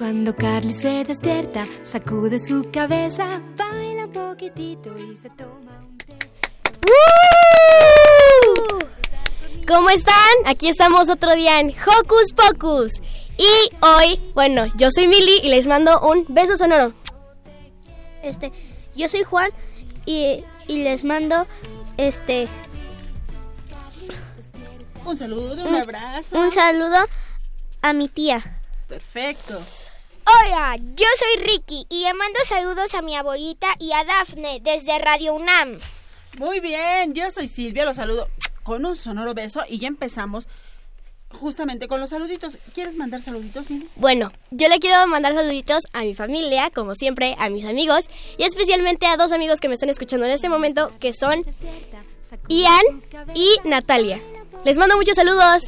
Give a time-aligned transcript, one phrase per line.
[0.00, 6.16] Cuando Carly se despierta, sacude su cabeza, baila un poquitito y se toma un té.
[9.68, 10.14] ¿Cómo están?
[10.46, 12.92] Aquí estamos otro día en Hocus Pocus.
[13.36, 16.94] Y hoy, bueno, yo soy Mili y les mando un beso sonoro.
[18.22, 18.52] Este,
[18.96, 19.50] yo soy Juan
[20.06, 21.46] y, y les mando
[21.98, 22.48] este
[25.04, 26.38] Un saludo, un abrazo.
[26.40, 26.96] un saludo
[27.82, 28.62] a mi tía.
[28.88, 29.60] Perfecto.
[30.24, 34.98] Hola, yo soy Ricky y le mando saludos a mi abuelita y a Dafne desde
[34.98, 35.78] Radio UNAM.
[36.38, 38.28] Muy bien, yo soy Silvia, los saludo
[38.62, 40.46] con un sonoro beso y ya empezamos
[41.30, 42.58] justamente con los saluditos.
[42.74, 43.88] ¿Quieres mandar saluditos, Mili?
[43.96, 48.44] Bueno, yo le quiero mandar saluditos a mi familia, como siempre, a mis amigos y
[48.44, 51.42] especialmente a dos amigos que me están escuchando en este momento, que son
[52.48, 53.02] Ian
[53.34, 54.20] y Natalia.
[54.64, 55.62] Les mando muchos saludos.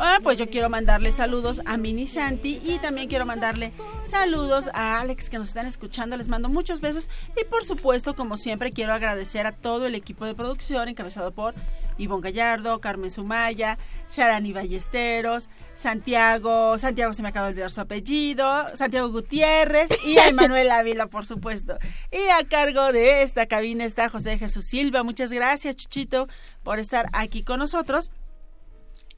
[0.00, 3.72] Ah, pues yo quiero mandarle saludos a Mini Santi y también quiero mandarle
[4.04, 6.16] saludos a Alex que nos están escuchando.
[6.16, 10.24] Les mando muchos besos y por supuesto, como siempre, quiero agradecer a todo el equipo
[10.24, 11.56] de producción encabezado por
[11.96, 13.76] Ivonne Gallardo, Carmen Sumaya,
[14.08, 20.32] Sharani Ballesteros, Santiago, Santiago se me acaba de olvidar su apellido, Santiago Gutiérrez y a
[20.32, 21.76] Manuel Ávila, por supuesto.
[22.12, 25.02] Y a cargo de esta cabina está José Jesús Silva.
[25.02, 26.28] Muchas gracias, Chuchito,
[26.62, 28.12] por estar aquí con nosotros.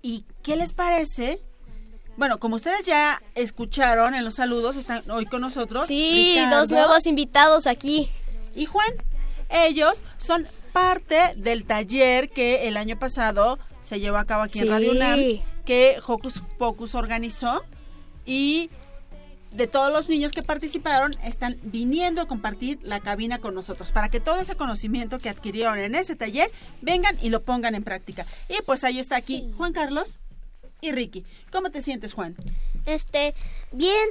[0.02, 1.40] ¿Y qué les parece?
[2.16, 5.86] Bueno, como ustedes ya escucharon en los saludos, están hoy con nosotros.
[5.86, 8.10] Sí, Ricardo dos nuevos invitados aquí.
[8.54, 8.92] Y Juan,
[9.48, 14.68] ellos son parte del taller que el año pasado se llevó a cabo aquí en.
[14.68, 15.20] Radio UNAM,
[15.64, 17.62] que Hocus Pocus organizó
[18.26, 18.70] y
[19.50, 24.08] de todos los niños que participaron están viniendo a compartir la cabina con nosotros para
[24.08, 26.50] que todo ese conocimiento que adquirieron en ese taller
[26.82, 28.24] vengan y lo pongan en práctica.
[28.48, 30.18] Y pues ahí está aquí Juan Carlos
[30.80, 31.24] y Ricky.
[31.50, 32.36] ¿Cómo te sientes, Juan?
[32.86, 33.34] Este,
[33.72, 34.08] bien,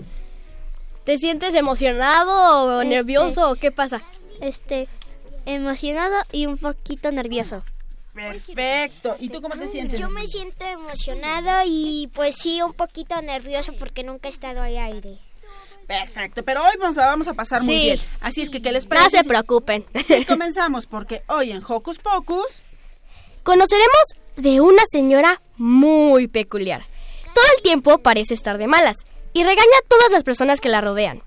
[1.05, 3.99] ¿Te sientes emocionado o Este- nervioso o qué pasa?
[4.41, 4.87] este,
[5.45, 7.63] emocionado y un poquito nervioso.
[8.13, 9.15] Perfecto.
[9.19, 9.99] ¿Y tú cómo te sientes?
[9.99, 14.77] Yo me siento emocionado y pues sí, un poquito nervioso porque nunca he estado al
[14.77, 15.17] aire.
[15.89, 17.81] Perfecto, pero hoy vamos a, vamos a pasar muy Sí.
[17.81, 17.99] bien.
[18.21, 19.17] Así es que, ¿qué les No parece?
[19.17, 19.85] se si- preocupen.
[20.07, 22.61] si comenzamos, porque hoy en Hocus Pocus...
[23.41, 24.03] Conoceremos
[24.35, 26.85] de una señora muy peculiar.
[27.33, 28.97] Todo el tiempo parece estar de malas
[29.33, 31.23] y regaña a todas las personas que la rodean.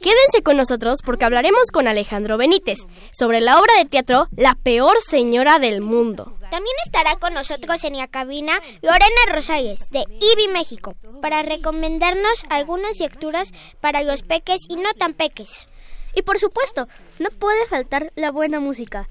[0.00, 2.78] Quédense con nosotros porque hablaremos con Alejandro Benítez
[3.12, 6.36] sobre la obra de teatro La peor señora del mundo.
[6.50, 12.98] También estará con nosotros en la cabina Lorena Rosales de IBI México para recomendarnos algunas
[13.00, 15.68] lecturas para los peques y no tan peques.
[16.14, 16.86] Y por supuesto,
[17.18, 19.08] no puede faltar la buena música.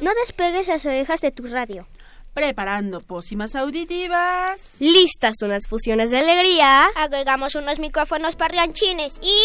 [0.00, 1.86] No despegues las orejas de tu radio.
[2.34, 4.76] Preparando pócimas auditivas.
[4.78, 6.86] Listas unas fusiones de alegría.
[6.96, 9.38] Agregamos unos micrófonos parlanchines y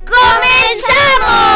[0.00, 1.52] ¡comenzamos!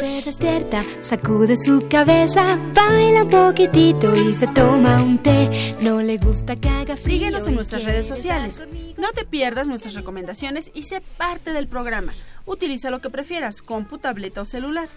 [0.00, 5.74] Se despierta, sacude su cabeza, baila un poquitito y se toma un té.
[5.80, 7.20] No le gusta que haga frío.
[7.20, 8.62] Síguenos en nuestras redes sociales.
[8.98, 12.12] No te pierdas nuestras recomendaciones y sé parte del programa.
[12.46, 14.88] Utiliza lo que prefieras, compu, tableta o celular.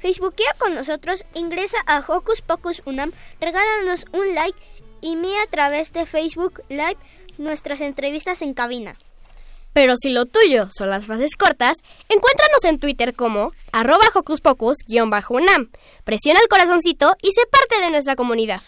[0.00, 4.58] Facebookea con nosotros, ingresa a Hocus Pocus Unam, regálanos un like
[5.00, 6.96] y mira a través de Facebook Live
[7.38, 8.96] nuestras entrevistas en cabina.
[9.72, 11.76] Pero si lo tuyo son las frases cortas,
[12.08, 15.70] encuéntranos en Twitter como arroba hocuspocus-unam.
[16.04, 18.62] Presiona el corazoncito y sé parte de nuestra comunidad.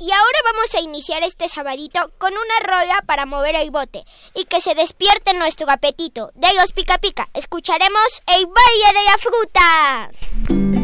[0.00, 4.04] Y ahora vamos a iniciar este sabadito con una rola para mover el bote
[4.34, 6.30] y que se despierte nuestro apetito.
[6.34, 10.79] De los pica pica, escucharemos el baile de la fruta.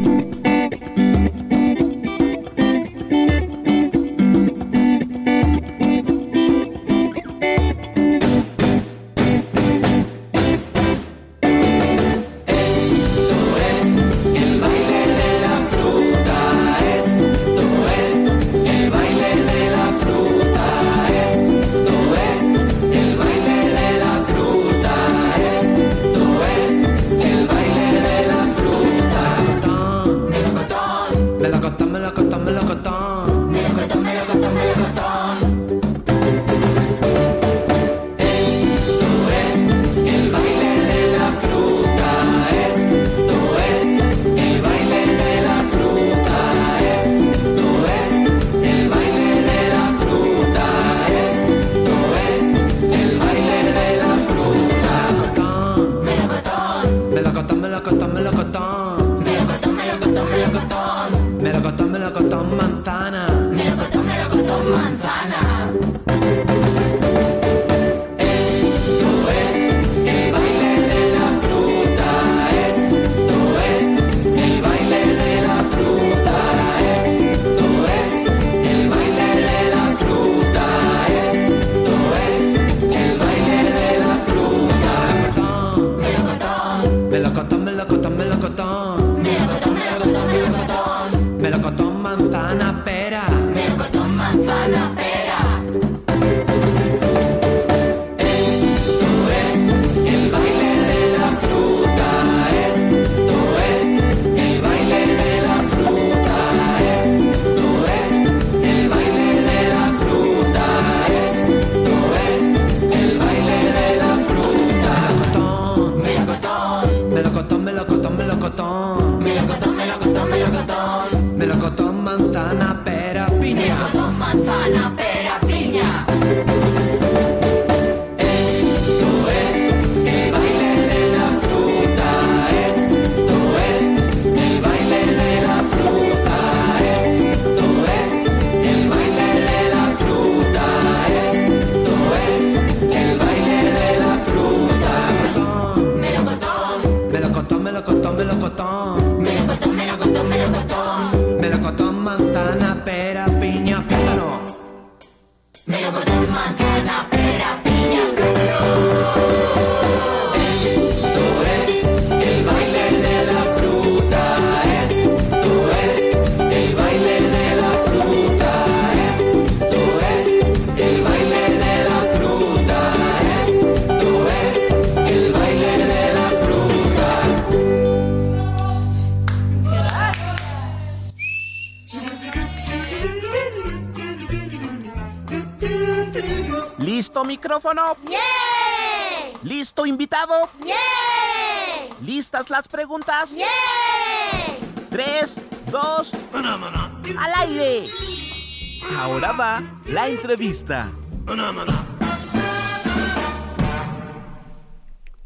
[199.06, 200.90] Ahora va la entrevista.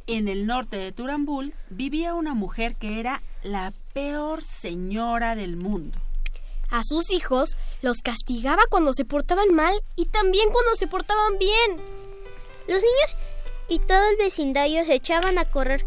[0.07, 5.99] En el norte de Turambul vivía una mujer que era la peor señora del mundo.
[6.69, 11.79] A sus hijos los castigaba cuando se portaban mal y también cuando se portaban bien.
[12.69, 13.17] Los niños
[13.71, 15.87] y todo el vecindario se echaban a correr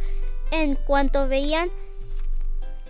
[0.49, 1.69] en cuanto veían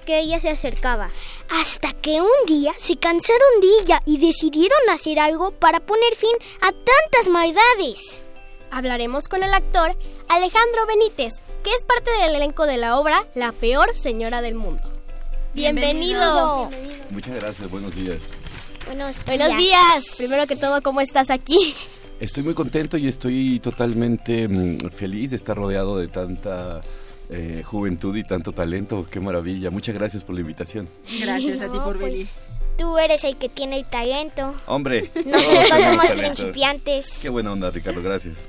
[0.04, 1.10] que ella se acercaba.
[1.50, 6.36] Hasta que un día se cansaron de ella y decidieron hacer algo para poner fin
[6.62, 8.24] a tantas maldades.
[8.72, 9.96] Hablaremos con el actor
[10.30, 11.34] Alejandro Benítez,
[11.64, 14.82] que es parte del elenco de la obra La peor señora del mundo.
[15.54, 16.70] Bienvenido.
[17.12, 18.38] Muchas gracias, buenos días.
[18.88, 19.26] Buenos días.
[19.26, 20.04] Buenos días.
[20.18, 21.76] Primero que todo, ¿cómo estás aquí?
[22.20, 26.82] Estoy muy contento y estoy totalmente mm, feliz de estar rodeado de tanta
[27.30, 29.08] eh, juventud y tanto talento.
[29.10, 29.70] Qué maravilla.
[29.72, 30.88] Muchas gracias por la invitación.
[31.20, 32.28] Gracias a ti por pues, venir.
[32.78, 34.56] Tú eres el que tiene el talento.
[34.66, 37.20] Hombre, Nosotros somos principiantes.
[37.22, 38.46] Qué buena onda, Ricardo, gracias.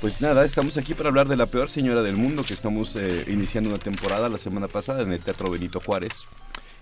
[0.00, 3.24] Pues nada, estamos aquí para hablar de la peor señora del mundo, que estamos eh,
[3.26, 6.26] iniciando una temporada la semana pasada en el Teatro Benito Juárez.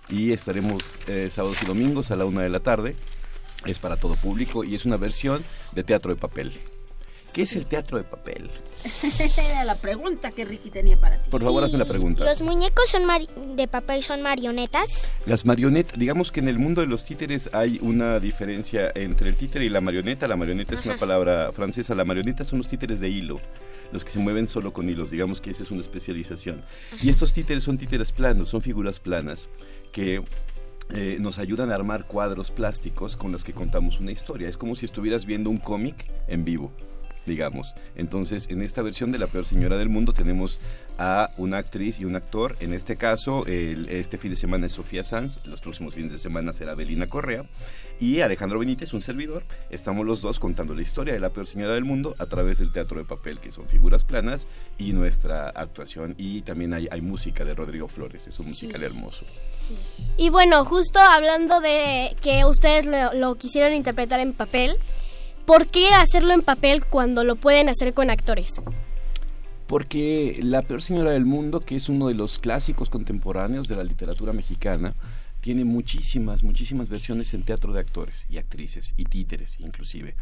[0.09, 2.95] Y estaremos eh, sábados y domingos a la una de la tarde.
[3.65, 6.51] Es para todo público y es una versión de teatro de papel.
[7.33, 8.47] ¿Qué es el teatro de papel?
[8.83, 11.31] Esa era la pregunta que Ricky tenía para ti.
[11.31, 12.23] Por favor, hazme la pregunta.
[12.23, 15.15] ¿Los muñecos son mari- de papel son marionetas?
[15.25, 19.35] Las marionetas, digamos que en el mundo de los títeres hay una diferencia entre el
[19.35, 20.27] títere y la marioneta.
[20.27, 20.99] La marioneta es una Ajá.
[20.99, 21.95] palabra francesa.
[21.95, 23.39] La marioneta son los títeres de hilo,
[23.91, 25.09] los que se mueven solo con hilos.
[25.09, 26.63] Digamos que esa es una especialización.
[27.01, 29.49] Y estos títeres son títeres planos, son figuras planas
[29.91, 30.23] que
[30.93, 34.47] eh, nos ayudan a armar cuadros plásticos con los que contamos una historia.
[34.49, 36.71] Es como si estuvieras viendo un cómic en vivo
[37.25, 37.75] digamos.
[37.95, 40.59] Entonces, en esta versión de La Peor Señora del Mundo tenemos
[40.97, 42.55] a una actriz y un actor.
[42.59, 46.17] En este caso, el- este fin de semana es Sofía Sanz, los próximos fines de
[46.19, 47.45] semana será Belina Correa
[47.99, 49.43] y Alejandro Benítez, un servidor.
[49.69, 52.71] Estamos los dos contando la historia de La Peor Señora del Mundo a través del
[52.71, 54.45] teatro de papel, que son figuras planas,
[54.77, 56.15] y nuestra actuación.
[56.17, 59.25] Y también hay, hay música de Rodrigo Flores, es un musical hermoso.
[60.17, 64.75] Y bueno, justo hablando de que ustedes lo, lo quisieron interpretar en papel,
[65.45, 68.61] ¿por qué hacerlo en papel cuando lo pueden hacer con actores?
[69.67, 73.83] Porque La peor señora del mundo, que es uno de los clásicos contemporáneos de la
[73.83, 74.93] literatura mexicana,
[75.43, 80.15] tiene muchísimas, muchísimas versiones en teatro de actores y actrices y títeres inclusive.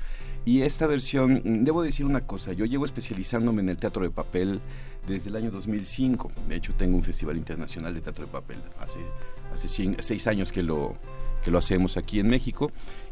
[0.46, 4.10] Y esta versión, mm, debo decir una cosa, yo llevo especializándome en el teatro de
[4.10, 4.62] papel
[5.08, 6.32] desde el año 2005.
[6.48, 8.58] De hecho, tengo un festival internacional de teatro de papel.
[8.80, 9.68] Hace,
[10.01, 10.96] seis años que lo,
[11.44, 12.72] que lo hacemos aquí en México.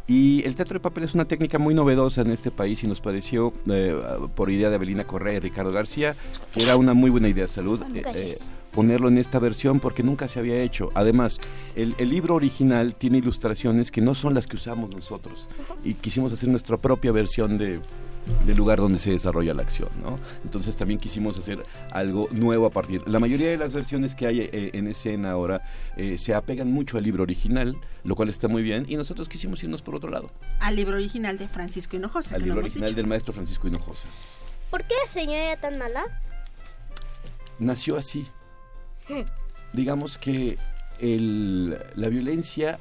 [0.09, 2.99] Y el teatro de papel es una técnica muy novedosa en este país y nos
[2.99, 3.95] pareció, eh,
[4.33, 6.15] por idea de Abelina Correa y Ricardo García,
[6.51, 8.35] que era una muy buena idea de salud eh, eh,
[8.71, 10.89] ponerlo en esta versión porque nunca se había hecho.
[10.95, 11.39] Además,
[11.75, 15.47] el, el libro original tiene ilustraciones que no son las que usamos nosotros
[15.83, 17.79] y quisimos hacer nuestra propia versión de
[18.45, 20.19] del lugar donde se desarrolla la acción, ¿no?
[20.43, 23.01] Entonces también quisimos hacer algo nuevo a partir.
[23.07, 25.61] La mayoría de las versiones que hay eh, en escena ahora
[25.97, 29.63] eh, se apegan mucho al libro original, lo cual está muy bien, y nosotros quisimos
[29.63, 32.35] irnos por otro lado, Al libro original de Francisco Hinojosa.
[32.35, 32.95] al que no libro hemos original dicho.
[32.97, 34.07] del maestro Francisco Hinojosa.
[34.69, 36.03] ¿Por qué la señora era tan mala?
[37.57, 38.25] nació así.
[39.73, 40.57] Digamos que
[40.99, 42.79] el- la violencia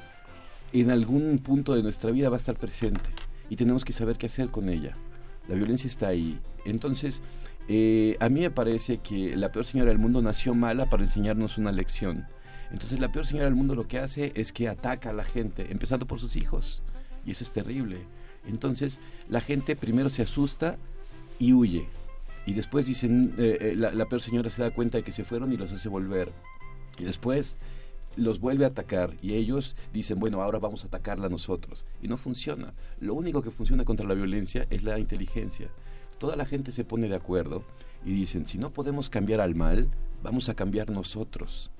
[0.73, 3.09] en algún punto de nuestra vida va a estar presente
[3.49, 4.95] y tenemos que saber qué hacer con ella.
[5.49, 6.39] La violencia está ahí.
[6.63, 7.23] Entonces,
[7.67, 11.57] eh, a mí me parece que la peor señora del mundo nació mala para enseñarnos
[11.57, 12.27] una lección.
[12.71, 15.71] Entonces, la peor señora del mundo lo que hace es que ataca a la gente,
[15.71, 16.83] empezando por sus hijos.
[17.25, 17.97] Y eso es terrible.
[18.47, 20.77] Entonces, la gente primero se asusta
[21.39, 21.87] y huye.
[22.45, 25.23] Y después dicen, eh, eh, la, la peor señora se da cuenta de que se
[25.23, 26.31] fueron y los hace volver.
[26.99, 27.57] Y después
[28.19, 31.85] los vuelve a atacar y ellos dicen, bueno, ahora vamos a atacarla nosotros.
[32.01, 32.73] Y no funciona.
[32.99, 35.69] Lo único que funciona contra la violencia es la inteligencia.
[36.17, 37.63] Toda la gente se pone de acuerdo
[38.05, 39.89] y dicen, si no podemos cambiar al mal,
[40.21, 41.71] vamos a cambiar nosotros.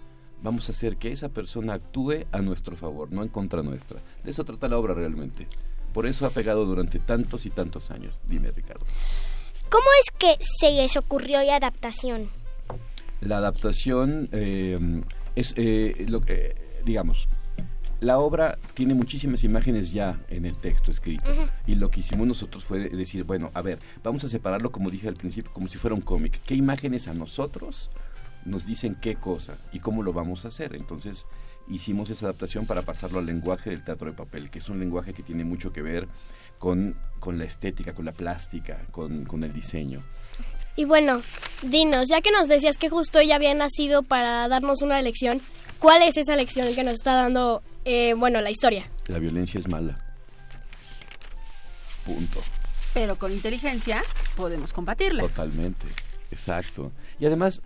[0.42, 4.02] Vamos a hacer que esa persona actúe a nuestro favor, no en contra nuestra.
[4.24, 5.48] De eso trata la obra realmente.
[5.94, 8.22] Por eso ha pegado durante tantos y tantos años.
[8.28, 8.86] Dime, Ricardo.
[9.70, 12.30] ¿Cómo es que se les ocurrió la adaptación?
[13.22, 14.80] La adaptación eh,
[15.36, 16.56] es eh, lo que,
[16.86, 17.28] digamos,
[18.02, 21.32] la obra tiene muchísimas imágenes ya en el texto escrito.
[21.68, 25.08] Y lo que hicimos nosotros fue decir, bueno, a ver, vamos a separarlo, como dije
[25.08, 26.42] al principio, como si fuera un cómic.
[26.46, 27.90] ¿Qué imágenes a nosotros
[28.46, 30.76] nos dicen qué cosa y cómo lo vamos a hacer?
[30.76, 31.28] Entonces
[31.68, 35.14] hicimos esa adaptación para pasarlo al lenguaje del teatro de papel, que es un lenguaje
[35.14, 36.08] que tiene mucho que ver
[36.58, 40.04] con, con la estética, con la plástica, con, con el diseño.
[40.76, 41.22] Y bueno,
[41.62, 45.42] dinos, ya que nos decías que justo ella había nacido para darnos una lección,
[45.80, 48.86] ¿cuál es esa lección que nos está dando, eh, bueno, la historia?
[49.08, 50.00] La violencia es mala.
[52.06, 52.42] Punto.
[52.94, 54.02] Pero con inteligencia
[54.36, 55.22] podemos combatirla.
[55.24, 55.86] Totalmente,
[56.32, 56.92] exacto.
[57.20, 57.62] Y además,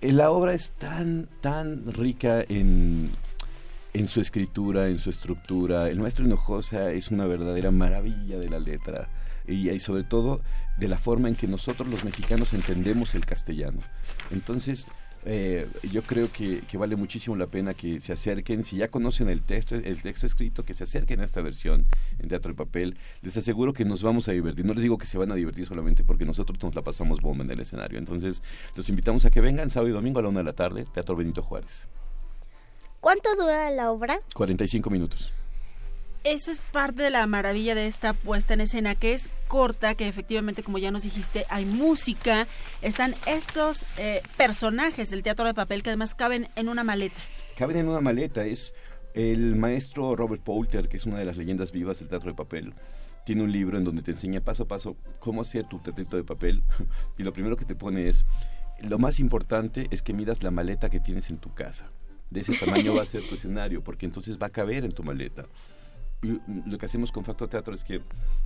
[0.00, 3.10] eh, la obra es tan, tan rica en,
[3.94, 5.88] en su escritura, en su estructura.
[5.88, 9.08] El maestro Hinojosa es una verdadera maravilla de la letra.
[9.46, 10.40] Y, y sobre todo
[10.80, 13.80] de la forma en que nosotros los mexicanos entendemos el castellano.
[14.30, 14.88] Entonces,
[15.26, 19.28] eh, yo creo que, que, vale muchísimo la pena que se acerquen, si ya conocen
[19.28, 21.86] el texto, el texto escrito, que se acerquen a esta versión
[22.18, 22.96] en teatro de papel.
[23.20, 24.64] Les aseguro que nos vamos a divertir.
[24.64, 27.44] No les digo que se van a divertir solamente porque nosotros nos la pasamos bomba
[27.44, 27.98] en el escenario.
[27.98, 28.42] Entonces,
[28.74, 31.14] los invitamos a que vengan sábado y domingo a la una de la tarde, Teatro
[31.14, 31.88] Benito Juárez.
[33.00, 34.20] ¿Cuánto dura la obra?
[34.34, 35.32] 45 minutos
[36.24, 40.06] eso es parte de la maravilla de esta puesta en escena, que es corta, que
[40.06, 42.46] efectivamente, como ya nos dijiste, hay música,
[42.82, 47.16] están estos eh, personajes del teatro de papel que además caben en una maleta.
[47.56, 48.74] Caben en una maleta, es
[49.14, 52.74] el maestro Robert Poulter, que es una de las leyendas vivas del teatro de papel.
[53.24, 56.24] Tiene un libro en donde te enseña paso a paso cómo hacer tu teatrito de
[56.24, 56.62] papel.
[57.18, 58.26] y lo primero que te pone es,
[58.80, 61.90] lo más importante es que midas la maleta que tienes en tu casa.
[62.30, 65.02] De ese tamaño va a ser tu escenario, porque entonces va a caber en tu
[65.02, 65.46] maleta
[66.22, 68.02] lo que hacemos con Facto Teatro es que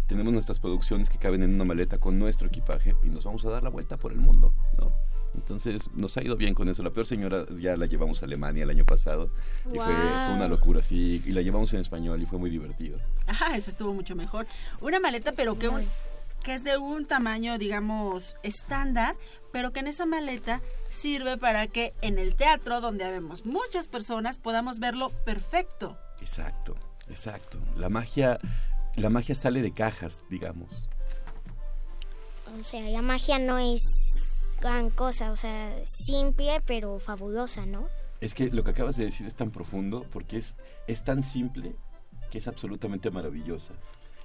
[0.07, 3.51] tenemos nuestras producciones que caben en una maleta con nuestro equipaje y nos vamos a
[3.51, 4.93] dar la vuelta por el mundo, ¿no?
[5.35, 6.85] Entonces nos ha ido bien con eso.
[6.85, 9.31] La peor señora ya la llevamos a Alemania el año pasado
[9.67, 9.95] y fue,
[10.35, 11.23] una locura, sí.
[11.27, 12.99] Y la llevamos en español y fue muy divertido.
[13.27, 14.47] Ajá, eso estuvo mucho mejor.
[14.81, 15.69] Una maleta, pero que,
[16.45, 19.17] que es de un tamaño, digamos, estándar,
[19.53, 24.39] pero que en esa maleta sirve para que en el teatro, donde habemos muchas personas,
[24.39, 25.99] podamos verlo perfecto.
[26.21, 26.77] Exacto.
[27.09, 27.59] Exacto.
[27.77, 28.39] La magia,
[28.97, 30.89] la magia sale de cajas, digamos.
[32.59, 33.83] O sea, la magia no es
[34.61, 37.89] gran cosa, o sea, simple pero fabulosa, ¿no?
[38.21, 40.57] Es que lo que acabas de decir es tan profundo porque es,
[40.87, 41.77] es tan simple
[42.31, 43.75] que es absolutamente maravillosa.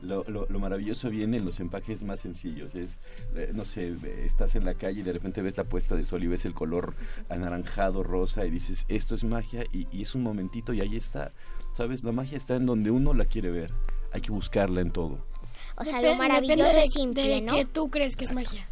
[0.02, 2.74] Lo, lo, maravilloso viene en los empaques más sencillos.
[2.74, 3.02] Es,
[3.36, 3.94] eh, no sé,
[4.24, 6.54] estás en la calle y de repente ves la puesta de sol y ves el
[6.54, 6.96] color
[7.28, 11.34] anaranjado, rosa y dices, esto es magia y, y es un momentito y ahí está.
[11.74, 12.04] ¿Sabes?
[12.04, 13.72] La magia está en donde uno la quiere ver.
[14.12, 15.20] Hay que buscarla en todo.
[15.78, 17.56] O sea, lo maravilloso es simple, de ¿no?
[17.56, 18.66] que tú crees que es magia.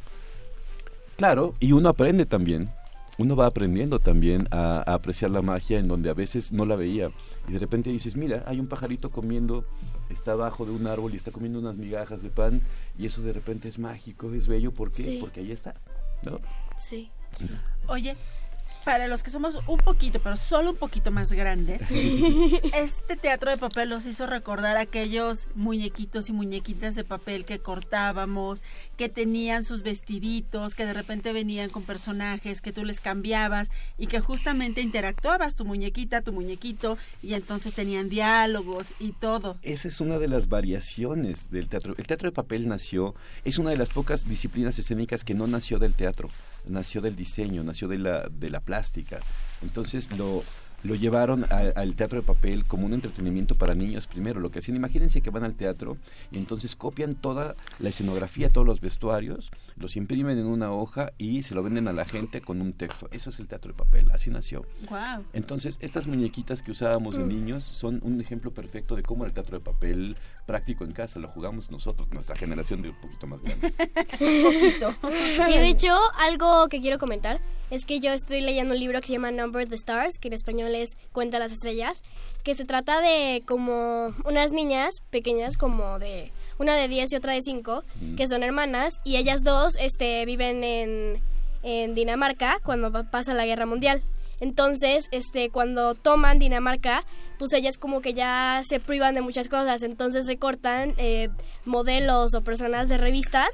[1.15, 2.69] Claro, y uno aprende también.
[3.17, 6.75] Uno va aprendiendo también a, a, apreciar la magia en donde a veces no la
[6.75, 7.09] veía.
[7.47, 9.65] Y de repente dices, mira, hay un pajarito comiendo,
[10.09, 12.61] está abajo de un árbol y está comiendo unas migajas de pan.
[12.97, 14.71] Y eso de repente es mágico, es bello.
[14.71, 15.03] ¿Por qué?
[15.03, 15.17] Sí.
[15.19, 15.75] Porque ahí está.
[16.23, 16.39] ¿no?
[16.75, 17.09] Sí.
[17.31, 17.47] sí.
[17.87, 18.15] Oye,
[18.87, 21.81] para los que somos un poquito, pero solo un poquito más grandes,
[22.73, 28.63] este teatro de papel nos hizo recordar aquellos muñequitos y muñequitas de papel que cortábamos,
[28.95, 34.07] que tenían sus vestiditos, que de repente venían con personajes, que tú les cambiabas y
[34.07, 39.57] que justamente interactuabas tu muñequita, tu muñequito, y entonces tenían diálogos y todo.
[39.63, 41.93] Esa es una de las variaciones del teatro.
[41.97, 45.77] El teatro de papel nació, es una de las pocas disciplinas escénicas que no nació
[45.77, 46.29] del teatro
[46.69, 49.19] nació del diseño, nació de la, de la plástica.
[49.61, 50.43] Entonces lo,
[50.83, 54.39] lo llevaron a, al teatro de papel como un entretenimiento para niños primero.
[54.39, 55.97] Lo que hacían, imagínense que van al teatro
[56.31, 61.43] y entonces copian toda la escenografía, todos los vestuarios, los imprimen en una hoja y
[61.43, 63.07] se lo venden a la gente con un texto.
[63.11, 64.65] Eso es el teatro de papel, así nació.
[64.89, 65.25] Wow.
[65.33, 69.33] Entonces, estas muñequitas que usábamos de niños son un ejemplo perfecto de cómo era el
[69.33, 73.41] teatro de papel práctico en casa, lo jugamos nosotros, nuestra generación de un poquito más
[73.41, 73.75] grandes.
[74.19, 74.93] un poquito.
[75.47, 79.07] Y de hecho, algo que quiero comentar es que yo estoy leyendo un libro que
[79.07, 82.01] se llama Number the Stars, que en español es Cuenta las estrellas,
[82.43, 87.33] que se trata de como unas niñas pequeñas como de una de 10 y otra
[87.33, 88.15] de 5, mm.
[88.15, 91.21] que son hermanas y ellas dos este viven en,
[91.63, 94.01] en Dinamarca cuando pasa la Guerra Mundial.
[94.39, 97.03] Entonces, este, cuando toman Dinamarca,
[97.39, 101.29] pues ellas como que ya se privan de muchas cosas, entonces recortan eh,
[101.65, 103.49] modelos o personas de revistas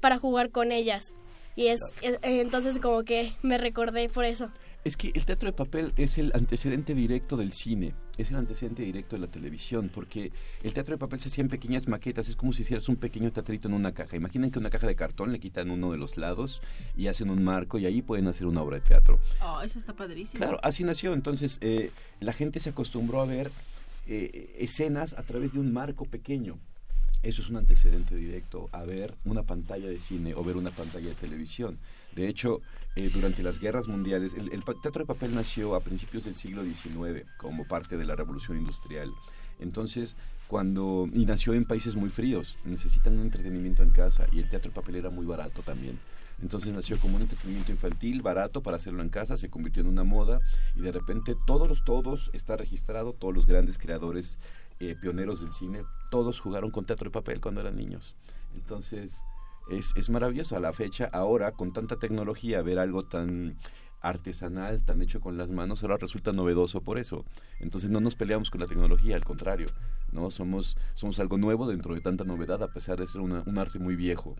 [0.00, 1.14] para jugar con ellas.
[1.56, 4.48] Y es, eh, entonces como que me recordé por eso.
[4.84, 8.82] Es que el teatro de papel es el antecedente directo del cine, es el antecedente
[8.82, 12.36] directo de la televisión, porque el teatro de papel se hacía en pequeñas maquetas, es
[12.36, 14.16] como si hicieras un pequeño teatrito en una caja.
[14.16, 16.62] Imaginen que una caja de cartón le quitan uno de los lados
[16.96, 19.18] y hacen un marco y ahí pueden hacer una obra de teatro.
[19.42, 20.38] Oh, eso está padrísimo.
[20.38, 21.12] Claro, así nació.
[21.12, 23.50] Entonces, eh, la gente se acostumbró a ver
[24.06, 26.58] eh, escenas a través de un marco pequeño.
[27.22, 31.08] Eso es un antecedente directo a ver una pantalla de cine o ver una pantalla
[31.08, 31.78] de televisión.
[32.12, 32.60] De hecho,
[32.96, 37.24] eh, durante las guerras mundiales, el, teatro de papel nació a principios del siglo XIX
[37.36, 39.12] como parte de la revolución industrial.
[39.60, 40.16] Entonces,
[40.48, 44.70] cuando y nació en países muy fríos, necesitan un entretenimiento en casa y el teatro
[44.70, 45.98] de papel era muy barato también.
[46.40, 50.04] Entonces nació como un entretenimiento infantil barato para hacerlo en casa, se convirtió en una
[50.04, 50.40] moda
[50.76, 54.38] y de repente todos los todos está registrado, todos los grandes creadores
[54.80, 58.14] eh, pioneros del cine, todos jugaron con teatro de papel cuando eran niños.
[58.54, 59.22] Entonces
[59.70, 63.58] es, es maravilloso a la fecha, ahora con tanta tecnología, ver algo tan
[64.00, 67.24] artesanal, tan hecho con las manos, ahora resulta novedoso por eso.
[67.60, 69.68] Entonces no nos peleamos con la tecnología, al contrario,
[70.12, 73.78] no somos, somos algo nuevo dentro de tanta novedad, a pesar de ser un arte
[73.78, 74.36] muy viejo.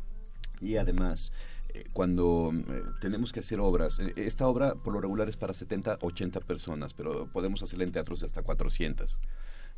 [0.60, 1.32] Y además,
[1.74, 5.54] eh, cuando eh, tenemos que hacer obras, eh, esta obra por lo regular es para
[5.54, 9.20] 70, 80 personas, pero podemos hacerla en teatros de hasta 400.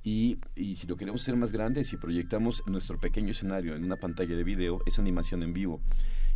[0.03, 3.97] Y, y, si lo queremos hacer más grande, si proyectamos nuestro pequeño escenario en una
[3.97, 5.81] pantalla de video, es animación en vivo.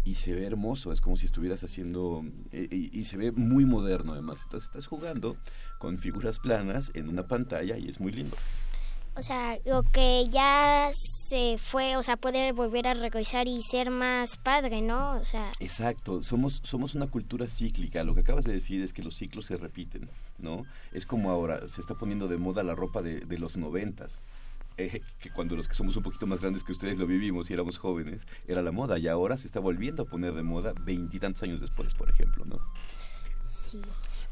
[0.05, 2.24] Y se ve hermoso, es como si estuvieras haciendo...
[2.53, 4.42] y, y, se ve muy moderno además.
[4.44, 5.37] Entonces estás jugando
[5.79, 8.37] con figuras planas en una pantalla y es muy lindo
[9.16, 13.90] o sea, lo que ya se fue, o sea, puede volver a regresar y ser
[13.90, 15.12] más padre, ¿no?
[15.12, 15.53] O sea.
[15.61, 18.03] Exacto, somos somos una cultura cíclica.
[18.05, 20.64] Lo que acabas de decir es que los ciclos se repiten, ¿no?
[20.92, 24.20] Es como ahora se está poniendo de moda la ropa de, de los noventas.
[24.77, 27.53] Eh, que cuando los que somos un poquito más grandes que ustedes lo vivimos y
[27.53, 31.44] éramos jóvenes, era la moda y ahora se está volviendo a poner de moda veintitantos
[31.44, 32.59] años después, por ejemplo, ¿no?
[33.48, 33.81] Sí.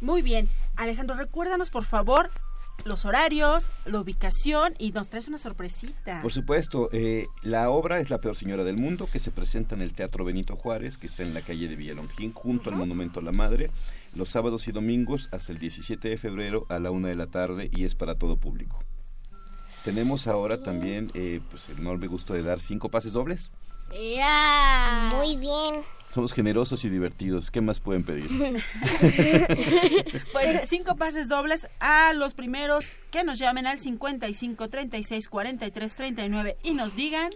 [0.01, 0.49] Muy bien.
[0.75, 2.33] Alejandro, recuérdanos por favor
[2.85, 6.23] los horarios, la ubicación y nos traes una sorpresita.
[6.23, 9.83] Por supuesto, eh, la obra es La Peor Señora del Mundo, que se presenta en
[9.83, 13.23] el Teatro Benito Juárez, que está en la calle de Villalongín, junto al Monumento a
[13.23, 13.71] la Madre,
[14.15, 17.69] los sábados y domingos hasta el 17 de febrero a la una de la tarde
[17.73, 18.79] y es para todo público.
[19.85, 23.51] Tenemos ahora también eh, pues el enorme gusto de dar cinco pases dobles.
[23.93, 25.83] Muy bien.
[26.15, 27.51] Somos generosos y divertidos.
[27.51, 28.29] ¿Qué más pueden pedir?
[30.33, 36.57] pues cinco pases dobles a los primeros que nos llamen al 55 36 43 39
[36.63, 37.31] y nos digan.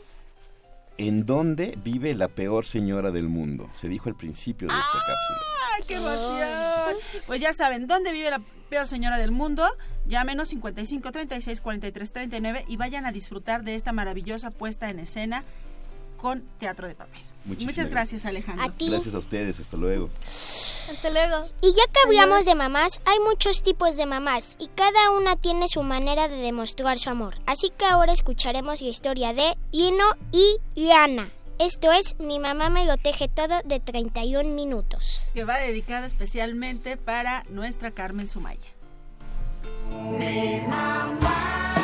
[0.99, 3.71] ¿En dónde vive la peor señora del mundo?
[3.73, 5.39] Se dijo al principio de esta cápsula.
[5.75, 6.97] ¡Ay, qué emoción!
[7.27, 8.41] Pues ya saben, ¿dónde vive la
[8.71, 9.67] peor señora del mundo?
[10.07, 15.45] Llámenos 55 36 43 39 y vayan a disfrutar de esta maravillosa puesta en escena
[16.17, 17.23] con teatro de papel.
[17.47, 18.73] Muchas gracias, Alejandro.
[18.79, 20.11] Gracias a ustedes, hasta luego.
[20.91, 21.47] Hasta luego.
[21.61, 25.69] Y ya que hablamos de mamás, hay muchos tipos de mamás y cada una tiene
[25.69, 27.37] su manera de demostrar su amor.
[27.47, 31.31] Así que ahora escucharemos la historia de Lino y Liana.
[31.59, 35.31] Esto es Mi mamá me lo teje todo de 31 minutos.
[35.33, 38.61] Que va dedicada especialmente para nuestra Carmen Sumaya.
[39.91, 41.76] Mi mamá.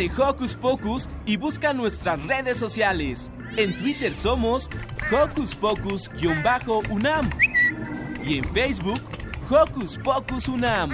[0.00, 3.30] De Hocus Pocus y busca nuestras redes sociales.
[3.58, 4.70] En Twitter somos
[5.12, 7.28] Hocus Pocus-UNAM
[8.24, 9.02] y en Facebook
[9.50, 10.90] Hocus Pocus UNAM.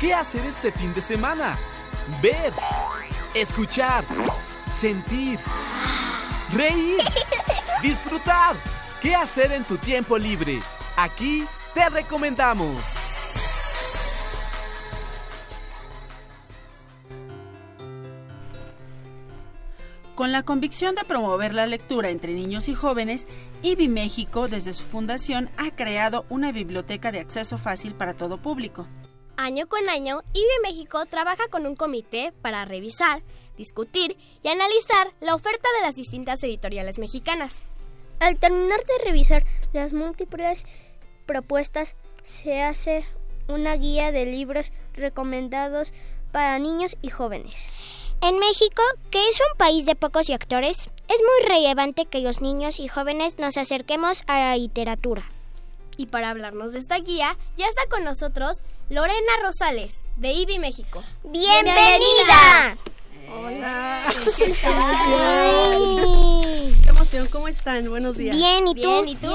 [0.00, 1.56] ¿Qué hacer este fin de semana?
[2.20, 2.52] Ver,
[3.32, 4.04] escuchar,
[4.68, 5.38] sentir,
[6.52, 7.00] reír,
[7.80, 8.56] disfrutar.
[9.00, 10.60] ¿Qué hacer en tu tiempo libre?
[10.96, 12.84] Aquí te recomendamos.
[20.14, 23.26] Con la convicción de promover la lectura entre niños y jóvenes,
[23.62, 28.86] IBI México, desde su fundación, ha creado una biblioteca de acceso fácil para todo público.
[29.38, 33.22] Año con año, IBI México trabaja con un comité para revisar,
[33.56, 37.62] discutir y analizar la oferta de las distintas editoriales mexicanas.
[38.22, 40.64] Al terminar de revisar las múltiples
[41.26, 43.04] propuestas, se hace
[43.48, 45.92] una guía de libros recomendados
[46.30, 47.70] para niños y jóvenes.
[48.20, 48.80] En México,
[49.10, 53.40] que es un país de pocos lectores, es muy relevante que los niños y jóvenes
[53.40, 55.24] nos acerquemos a la literatura.
[55.96, 61.02] Y para hablarnos de esta guía, ya está con nosotros Lorena Rosales, de IBI México.
[61.24, 62.76] ¡Bienvenida!
[63.34, 64.04] Hola.
[64.36, 64.52] ¿Qué Qué
[67.30, 67.88] ¿cómo están?
[67.88, 68.34] Buenos días.
[68.36, 69.02] Bien, ¿y tú?
[69.02, 69.28] Bien, ¿y tú?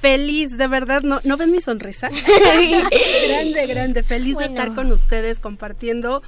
[0.00, 2.10] Feliz, de verdad, ¿no, ¿no ven mi sonrisa?
[3.28, 4.48] grande, grande, feliz Bueno.
[4.48, 6.22] de estar con ustedes compartiendo.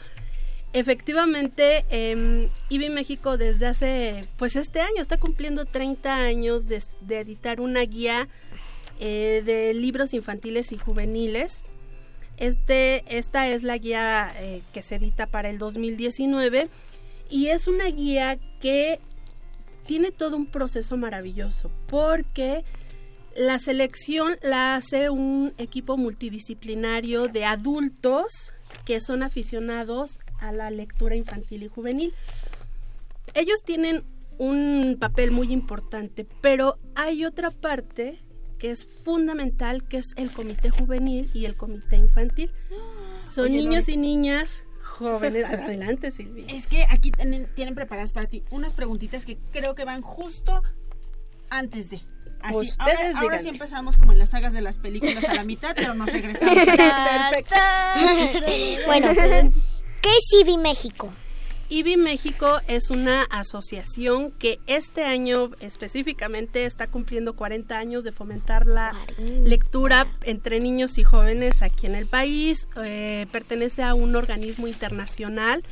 [0.72, 7.20] Efectivamente, eh, IBI México desde hace, pues este año está cumpliendo 30 años de, de
[7.20, 8.28] editar una guía
[9.00, 11.64] eh, de libros infantiles y juveniles.
[12.36, 16.68] Este, esta es la guía eh, que se edita para el 2019
[17.30, 19.00] y es una guía que
[19.90, 22.62] tiene todo un proceso maravilloso porque
[23.34, 28.52] la selección la hace un equipo multidisciplinario de adultos
[28.84, 32.14] que son aficionados a la lectura infantil y juvenil.
[33.34, 34.04] Ellos tienen
[34.38, 38.20] un papel muy importante, pero hay otra parte
[38.60, 42.52] que es fundamental, que es el comité juvenil y el comité infantil.
[43.28, 43.92] Son Oye, niños Lore.
[43.94, 44.62] y niñas
[45.00, 45.44] jóvenes.
[45.48, 46.44] Adelante, Silvia.
[46.48, 50.62] Es que aquí tienen, tienen preparadas para ti unas preguntitas que creo que van justo
[51.48, 52.00] antes de.
[52.42, 55.74] Así, ahora, ahora sí empezamos como en las sagas de las películas a la mitad,
[55.74, 56.54] pero nos regresamos.
[56.64, 57.54] Perfecto.
[58.86, 59.08] Bueno,
[60.00, 61.10] ¿qué es IBI México?
[61.72, 68.66] IBI México es una asociación que este año específicamente está cumpliendo 40 años de fomentar
[68.66, 68.92] la
[69.44, 72.66] lectura entre niños y jóvenes aquí en el país.
[72.84, 75.62] Eh, pertenece a un organismo internacional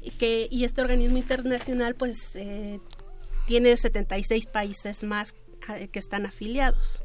[0.00, 2.78] y, que, y este organismo internacional pues eh,
[3.48, 5.34] tiene 76 países más
[5.74, 7.02] eh, que están afiliados.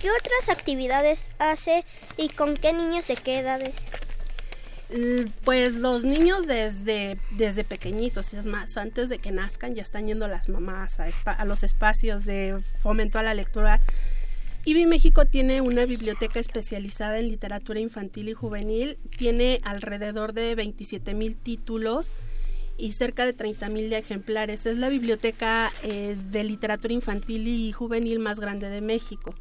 [0.00, 1.84] ¿Qué otras actividades hace
[2.16, 3.74] y con qué niños de qué edades?
[5.44, 10.26] Pues los niños desde, desde pequeñitos, es más, antes de que nazcan ya están yendo
[10.28, 13.80] las mamás a, a los espacios de fomento a la lectura.
[14.64, 21.14] IBI México tiene una biblioteca especializada en literatura infantil y juvenil, tiene alrededor de 27
[21.14, 22.12] mil títulos
[22.78, 24.64] y cerca de 30 mil ejemplares.
[24.66, 29.34] Es la biblioteca eh, de literatura infantil y juvenil más grande de México.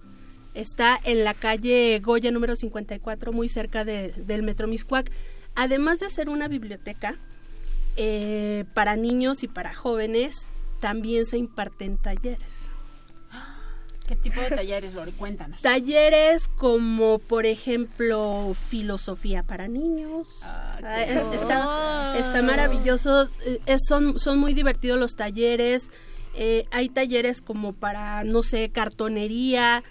[0.53, 5.09] Está en la calle Goya número 54, muy cerca de- del Metro Miscuac.
[5.57, 7.17] Además de ser una biblioteca
[7.97, 10.47] eh, para niños y para jóvenes,
[10.79, 12.69] también se imparten talleres.
[14.07, 15.11] ¿Qué tipo de talleres, Lore?
[15.11, 15.61] Cuéntanos.
[15.61, 20.29] Talleres como, por ejemplo, filosofía para niños.
[20.43, 23.23] Ah, es- está, está maravilloso.
[23.45, 25.89] eh, es- son, son muy divertidos los talleres.
[26.35, 29.83] Eh, hay talleres como para, no sé, cartonería,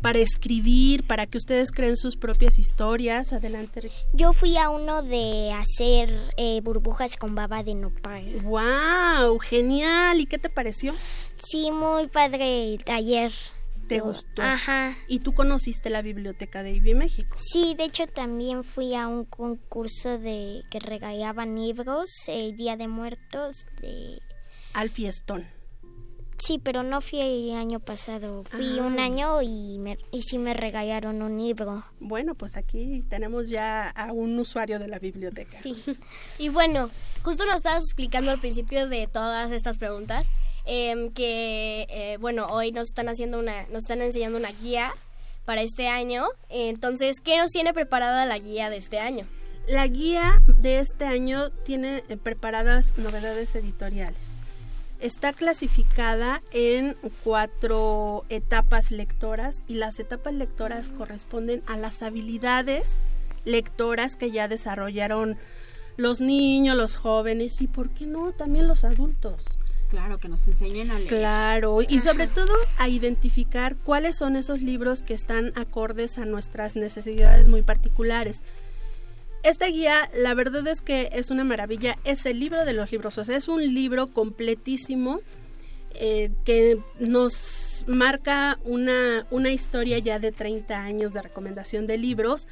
[0.00, 3.32] para escribir, para que ustedes creen sus propias historias.
[3.32, 3.90] Adelante.
[4.12, 8.40] Yo fui a uno de hacer eh, burbujas con baba de nopal.
[8.42, 9.38] ¡Wow!
[9.38, 10.20] Genial.
[10.20, 10.94] ¿Y qué te pareció?
[11.36, 13.32] Sí, muy padre el taller.
[13.88, 14.42] ¿Te gustó?
[14.42, 14.94] Ajá.
[15.08, 17.36] ¿Y tú conociste la biblioteca de IBI México?
[17.38, 22.88] Sí, de hecho también fui a un concurso de que regalaban libros el Día de
[22.88, 24.20] Muertos de
[24.72, 25.44] Al fiestón.
[26.38, 28.42] Sí, pero no fui el año pasado.
[28.44, 28.82] Fui Ah.
[28.82, 31.84] un año y, me, y sí me regalaron un libro.
[32.00, 35.56] Bueno, pues aquí tenemos ya a un usuario de la biblioteca.
[35.56, 35.76] Sí.
[36.38, 36.90] Y bueno,
[37.22, 40.26] justo nos estabas explicando al principio de todas estas preguntas
[40.66, 44.92] em, que, eh, bueno, hoy nos están haciendo una, nos están enseñando una guía
[45.44, 46.24] para este año.
[46.48, 49.26] Entonces, ¿qué nos tiene preparada la guía de este año?
[49.68, 54.33] La guía de este año tiene eh, preparadas novedades editoriales.
[55.04, 63.00] Está clasificada en cuatro etapas lectoras y las etapas lectoras corresponden a las habilidades
[63.44, 65.36] lectoras que ya desarrollaron
[65.98, 69.58] los niños, los jóvenes y, ¿por qué no?, también los adultos.
[69.90, 71.08] Claro, que nos enseñen a leer.
[71.08, 76.76] Claro, y sobre todo a identificar cuáles son esos libros que están acordes a nuestras
[76.76, 78.42] necesidades muy particulares.
[79.44, 83.18] Esta guía, la verdad es que es una maravilla, es el libro de los libros,
[83.18, 85.20] o sea, es un libro completísimo
[85.94, 92.48] eh, que nos marca una, una historia ya de 30 años de recomendación de libros.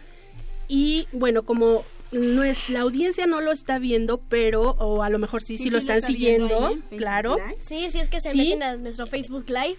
[0.68, 5.18] Y bueno, como no es, la audiencia no lo está viendo, pero, o a lo
[5.18, 7.37] mejor sí, sí, Sí, lo sí lo están está siguiendo, ahí Facebook claro.
[7.37, 7.57] Live.
[7.66, 8.38] Sí, sí, es que se Sí.
[8.38, 9.78] meten a nuestro Facebook Live.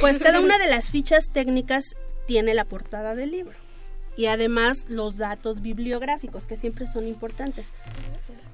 [0.00, 1.96] Pues cada una de las fichas técnicas
[2.26, 3.63] tiene la portada del libro
[4.16, 7.72] y además los datos bibliográficos que siempre son importantes.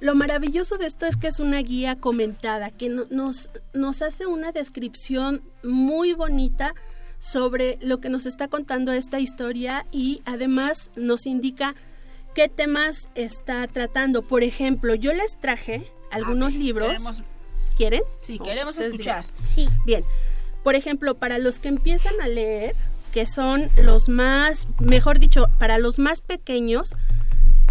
[0.01, 4.27] Lo maravilloso de esto es que es una guía comentada que no- nos, nos hace
[4.27, 6.75] una descripción muy bonita
[7.19, 11.75] sobre lo que nos está contando esta historia y además nos indica
[12.35, 14.23] qué temas está tratando.
[14.27, 16.93] Por ejemplo, yo les traje algunos libros.
[16.93, 17.23] queremos-
[17.77, 18.03] ¿Quieren?
[18.23, 19.27] Sí, queremos escuchar.
[19.57, 19.79] digan.
[19.85, 20.05] Bien.
[20.65, 22.75] Por ejemplo, para los que empiezan a leer,
[23.13, 26.95] que son los más, mejor dicho, para los más pequeños,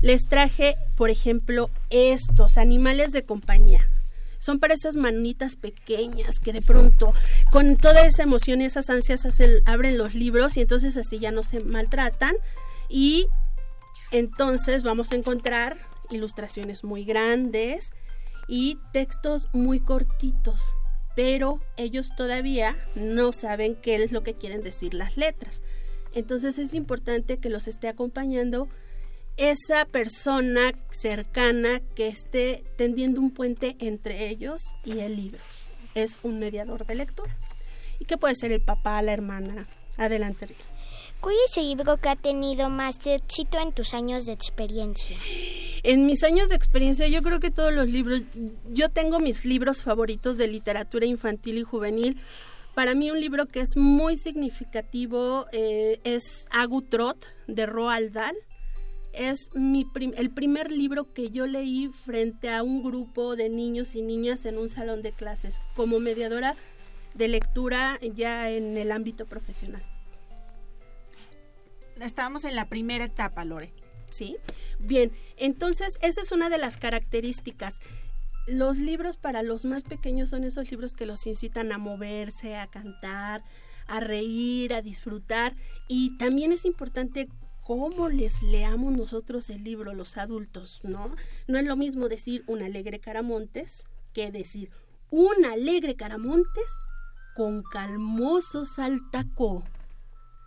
[0.01, 3.87] les traje, por ejemplo, estos animales de compañía.
[4.37, 7.13] Son para esas manitas pequeñas que de pronto,
[7.51, 11.31] con toda esa emoción y esas ansias, hacen- abren los libros y entonces así ya
[11.31, 12.35] no se maltratan.
[12.87, 13.27] Y
[14.11, 15.77] entonces vamos a encontrar
[16.09, 17.91] ilustraciones muy grandes
[18.47, 20.73] y textos muy cortitos,
[21.15, 25.61] pero ellos todavía no saben qué es lo que quieren decir las letras.
[26.13, 28.67] Entonces es importante que los esté acompañando
[29.37, 35.39] esa persona cercana que esté tendiendo un puente entre ellos y el libro.
[35.95, 37.35] Es un mediador de lectura.
[37.99, 39.67] Y que puede ser el papá, la hermana.
[39.97, 40.63] Adelante, Ricky.
[41.21, 45.17] ¿Cuál es el libro que ha tenido más éxito en tus años de experiencia?
[45.83, 48.21] En mis años de experiencia, yo creo que todos los libros,
[48.69, 52.17] yo tengo mis libros favoritos de literatura infantil y juvenil.
[52.73, 58.35] Para mí un libro que es muy significativo eh, es Agutrot de Roald Dahl.
[59.11, 63.95] Es mi prim- el primer libro que yo leí frente a un grupo de niños
[63.95, 66.55] y niñas en un salón de clases como mediadora
[67.15, 69.83] de lectura ya en el ámbito profesional.
[72.01, 73.73] Estamos en la primera etapa, Lore.
[74.09, 74.37] ¿sí?
[74.79, 77.79] Bien, entonces esa es una de las características.
[78.47, 82.67] Los libros para los más pequeños son esos libros que los incitan a moverse, a
[82.67, 83.43] cantar,
[83.87, 85.55] a reír, a disfrutar
[85.87, 87.29] y también es importante
[87.61, 91.15] cómo les leamos nosotros el libro, los adultos, ¿no?
[91.47, 94.71] No es lo mismo decir un alegre caramontes que decir
[95.11, 96.65] un alegre caramontes
[97.35, 99.63] con calmoso saltacó.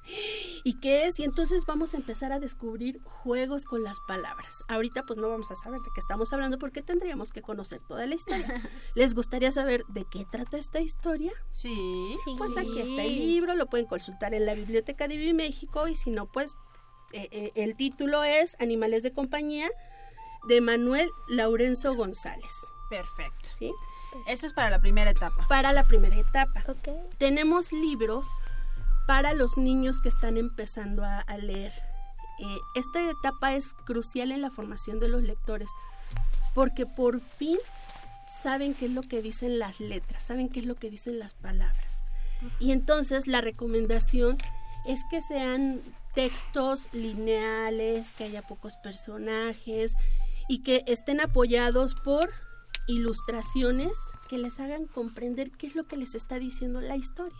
[0.65, 1.19] ¿Y qué es?
[1.19, 4.65] Y entonces vamos a empezar a descubrir juegos con las palabras.
[4.69, 8.07] Ahorita pues no vamos a saber de qué estamos hablando porque tendríamos que conocer toda
[8.07, 8.47] la historia.
[8.95, 11.33] ¿Les gustaría saber de qué trata esta historia?
[11.51, 12.17] Sí.
[12.39, 15.97] Pues aquí está el libro, lo pueden consultar en la Biblioteca de Vivi México y
[15.97, 16.57] si no pues
[17.13, 19.69] eh, eh, el título es Animales de compañía
[20.49, 22.53] de Manuel Laurenzo González.
[22.89, 23.49] Perfecto.
[23.59, 23.73] ¿Sí?
[24.27, 25.47] Eso es para la primera etapa.
[25.49, 26.65] Para la primera etapa.
[27.19, 28.29] Tenemos libros
[29.07, 31.73] para los niños que están empezando a, leer.
[32.39, 35.71] Eh, esta etapa es crucial en la formación de los lectores
[36.55, 37.59] porque por fin
[38.27, 41.35] saben qué es lo que dicen las letras, saben qué es lo que dicen las
[41.35, 42.03] palabras.
[42.59, 44.37] Y entonces la recomendación
[44.85, 45.81] es que sean
[46.15, 49.95] textos lineales, que haya pocos personajes
[50.49, 52.31] y que estén apoyados por
[52.89, 53.93] ilustraciones
[54.29, 57.39] que les hagan comprender qué es lo que les está diciendo la historia.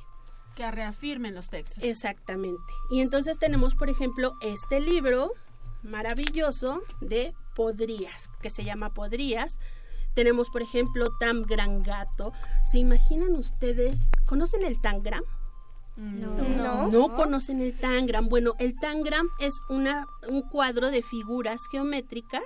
[0.55, 1.83] Que reafirmen los textos.
[1.83, 2.73] Exactamente.
[2.91, 5.33] Y entonces tenemos, por ejemplo, este libro
[5.83, 9.59] maravilloso de Podrías, que se llama Podrías.
[10.15, 12.33] Tenemos, por ejemplo, Tam Gran Gato.
[12.65, 14.11] ¿Se imaginan ustedes?
[14.27, 15.25] ¿Conocen el Tangram?
[15.97, 16.89] No.
[16.91, 18.29] No conocen el Tangram.
[18.29, 22.45] Bueno, el Tangram es una, un cuadro de figuras geométricas.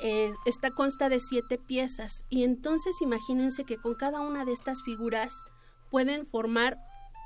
[0.00, 2.24] Eh, esta consta de siete piezas.
[2.28, 5.50] Y entonces imagínense que con cada una de estas figuras
[5.90, 6.78] pueden formar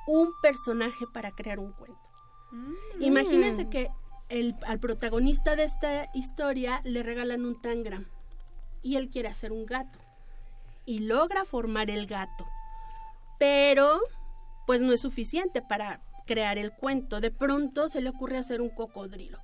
[0.07, 1.99] un personaje para crear un cuento.
[3.01, 3.89] Imagínense que
[4.29, 8.07] el, al protagonista de esta historia le regalan un tangram
[8.83, 9.99] y él quiere hacer un gato
[10.85, 12.47] y logra formar el gato,
[13.39, 14.01] pero
[14.67, 17.21] pues no es suficiente para crear el cuento.
[17.21, 19.39] De pronto se le ocurre hacer un cocodrilo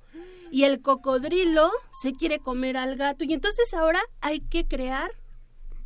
[0.51, 5.11] y el cocodrilo se quiere comer al gato y entonces ahora hay que crear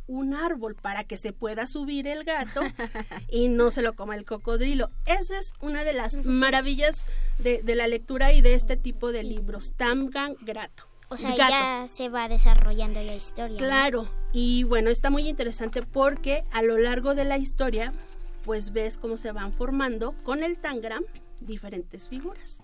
[0.06, 2.60] un árbol para que se pueda subir el gato
[3.28, 4.88] y no se lo coma el cocodrilo.
[5.06, 7.06] Esa es una de las maravillas
[7.38, 10.84] de, de la lectura y de este tipo de libros, Tamgan Grato.
[11.08, 11.50] O sea, Gato.
[11.50, 13.52] ya se va desarrollando la historia.
[13.52, 13.58] ¿no?
[13.58, 17.92] Claro, y bueno, está muy interesante porque a lo largo de la historia,
[18.44, 21.04] pues ves cómo se van formando con el tangram
[21.40, 22.63] diferentes figuras.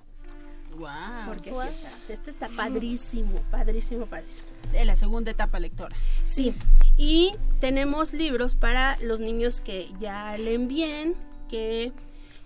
[0.78, 0.88] Wow.
[1.26, 4.46] Porque aquí está, este está padrísimo, padrísimo, padrísimo.
[4.72, 5.94] De la segunda etapa lectora.
[6.24, 6.54] Sí,
[6.96, 11.14] y tenemos libros para los niños que ya leen bien,
[11.48, 11.92] que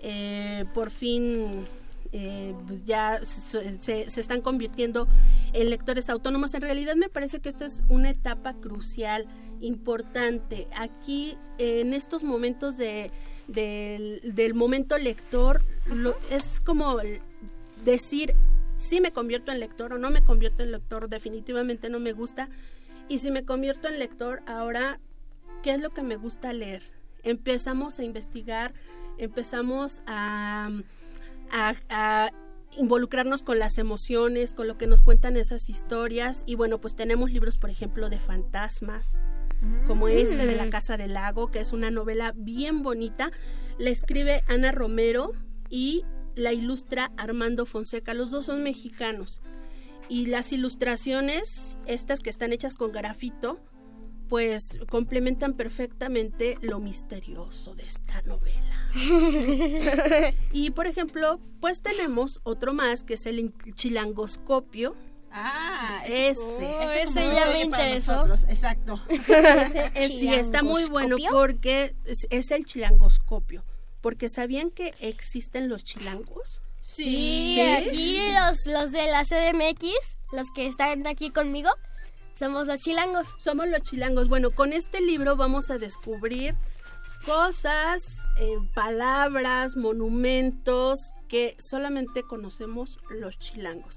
[0.00, 1.66] eh, por fin
[2.12, 2.54] eh,
[2.86, 5.06] ya se, se- se están convirtiendo
[5.52, 6.54] en lectores autónomos.
[6.54, 9.26] En realidad me parece que esta es una etapa crucial,
[9.60, 10.66] importante.
[10.76, 13.10] Aquí, en estos momentos de,
[13.48, 16.98] del, del momento lector, lo- es como
[17.84, 18.34] decir
[18.76, 22.48] si me convierto en lector o no me convierto en lector, definitivamente no me gusta.
[23.08, 24.98] Y si me convierto en lector, ahora,
[25.62, 26.82] ¿qué es lo que me gusta leer?
[27.22, 28.74] Empezamos a investigar,
[29.18, 30.70] empezamos a,
[31.52, 32.30] a- a
[32.76, 36.42] involucrarnos con las emociones, con lo que nos cuentan esas historias.
[36.46, 39.16] Y bueno, pues tenemos libros, por ejemplo, de fantasmas,
[39.86, 43.30] como este de La Casa del Lago, que es una novela bien bonita.
[43.78, 45.32] La escribe Ana Romero
[45.70, 46.04] y
[46.36, 48.14] la ilustra Armando Fonseca.
[48.14, 49.40] Los dos son mexicanos.
[50.08, 53.58] Y las ilustraciones, estas que están hechas con grafito,
[54.28, 58.90] pues complementan perfectamente lo misterioso de esta novela.
[60.52, 64.94] y por ejemplo, pues tenemos otro más que es el chilangoscopio.
[65.36, 66.60] Ah, ese, eso
[66.94, 68.12] ese ya me interesó.
[68.26, 69.00] nosotros, Exacto.
[69.08, 73.64] Ese, es- sí, está muy bueno porque es, es el chilangoscopio.
[74.04, 76.60] Porque ¿sabían que existen los chilangos?
[76.82, 81.70] Sí, aquí los, los de la CDMX, los que están aquí conmigo,
[82.34, 83.28] somos los chilangos.
[83.38, 84.28] Somos los chilangos.
[84.28, 86.54] Bueno, con este libro vamos a descubrir
[87.24, 93.96] cosas, eh, palabras, monumentos que solamente conocemos los chilangos.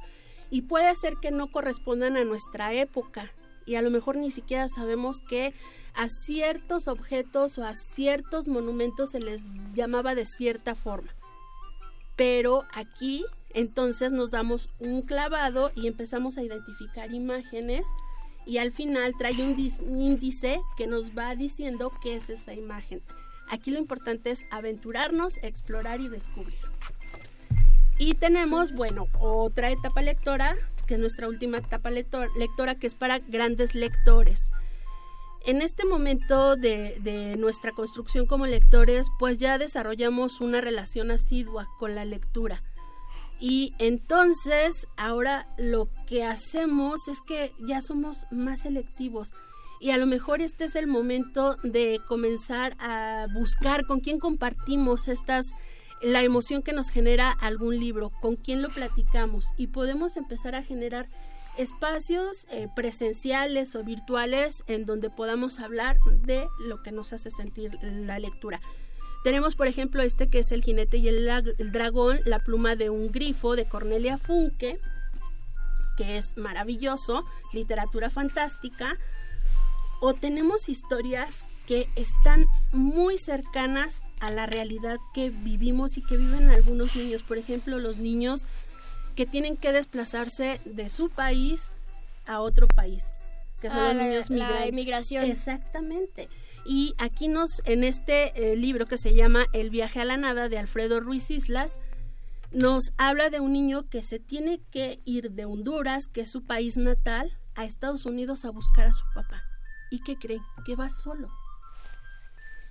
[0.49, 3.29] Y puede ser que no correspondan a nuestra época.
[3.65, 5.53] Y a lo mejor ni siquiera sabemos que
[5.97, 9.43] a ciertos objetos o a ciertos monumentos se les
[9.73, 11.13] llamaba de cierta forma.
[12.15, 17.85] Pero aquí entonces nos damos un clavado y empezamos a identificar imágenes
[18.45, 19.59] y al final trae un
[19.99, 23.01] índice que nos va diciendo qué es esa imagen.
[23.49, 26.59] Aquí lo importante es aventurarnos, explorar y descubrir.
[27.97, 32.93] Y tenemos, bueno, otra etapa lectora, que es nuestra última etapa lector- lectora, que es
[32.93, 34.51] para grandes lectores.
[35.47, 41.95] En este momento de, nuestra construcción como lectores, pues ya desarrollamos una relación asidua con
[41.95, 42.63] la lectura.
[43.39, 49.31] Y entonces ahora lo que hacemos es que ya somos más selectivos.
[49.79, 55.07] Y a lo mejor este es el momento de comenzar a buscar con quién compartimos
[55.07, 55.45] estas
[56.01, 60.63] la emoción que nos genera algún libro, con quién lo platicamos y podemos empezar a
[60.63, 61.07] generar
[61.57, 67.77] espacios eh, presenciales o virtuales en donde podamos hablar de lo que nos hace sentir
[67.81, 68.61] la lectura.
[69.23, 71.25] Tenemos, por ejemplo, este que es El jinete y el,
[71.71, 74.77] dragón, la pluma de un grifo de Cornelia Funke,
[75.97, 78.97] que es maravilloso, literatura fantástica.
[79.99, 86.49] O tenemos historias que están muy cercanas a la realidad que vivimos y que viven
[86.49, 87.23] algunos niños.
[87.23, 88.45] Por ejemplo, los niños
[89.17, 91.71] que tienen que desplazarse de su país
[92.27, 93.03] a otro país,
[93.61, 94.69] que son Ah, los la- niños la migrantes.
[94.69, 95.25] emigración.
[95.25, 96.29] Exactamente.
[96.65, 100.47] Y aquí nos, en este eh, libro que se llama El viaje a la nada
[100.49, 101.79] de Alfredo Ruiz Islas,
[102.51, 106.43] nos habla de un niño que se tiene que ir de Honduras, que es su
[106.45, 109.41] país natal, a Estados Unidos a buscar a su papá.
[109.89, 110.41] ¿Y qué creen?
[110.65, 111.29] Que va solo.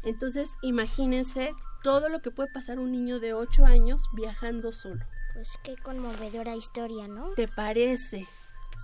[0.04, 1.50] Entonces, imagínense
[1.82, 5.04] todo lo que puede pasar un niño de 8 años viajando solo.
[5.36, 7.32] Pues qué conmovedora historia, ¿no?
[7.34, 8.26] ¿Te parece?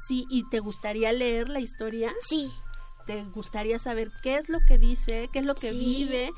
[0.07, 2.13] Sí, ¿y te gustaría leer la historia?
[2.29, 2.53] Sí.
[3.07, 5.79] ¿Te gustaría saber qué es lo que dice, qué es lo que Sí.
[5.79, 6.31] vive,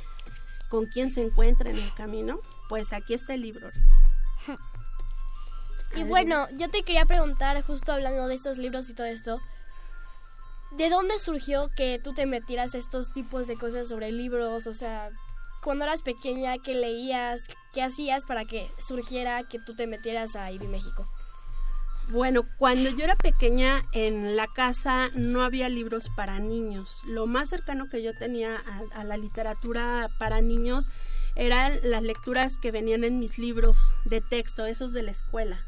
[0.71, 2.39] con quién se encuentra en el camino?
[2.69, 3.69] Pues aquí está el libro.
[5.97, 9.41] Y bueno, yo te quería preguntar, justo hablando de estos libros y todo esto,
[10.73, 14.67] ¿de dónde surgió que tú te metieras estos tipos de cosas sobre libros?
[14.67, 15.11] O sea,
[15.65, 17.43] cuando eras pequeña, ¿qué leías?
[17.73, 21.09] ¿Qué hacías para que surgiera que tú te metieras a IBI México?
[22.11, 27.01] Bueno, cuando yo era pequeña en la casa no había libros para niños.
[27.07, 30.91] Lo más cercano que yo tenía a, a la literatura para niños
[31.35, 35.59] eran las lecturas que venían en mis libros de texto, esos de la escuela.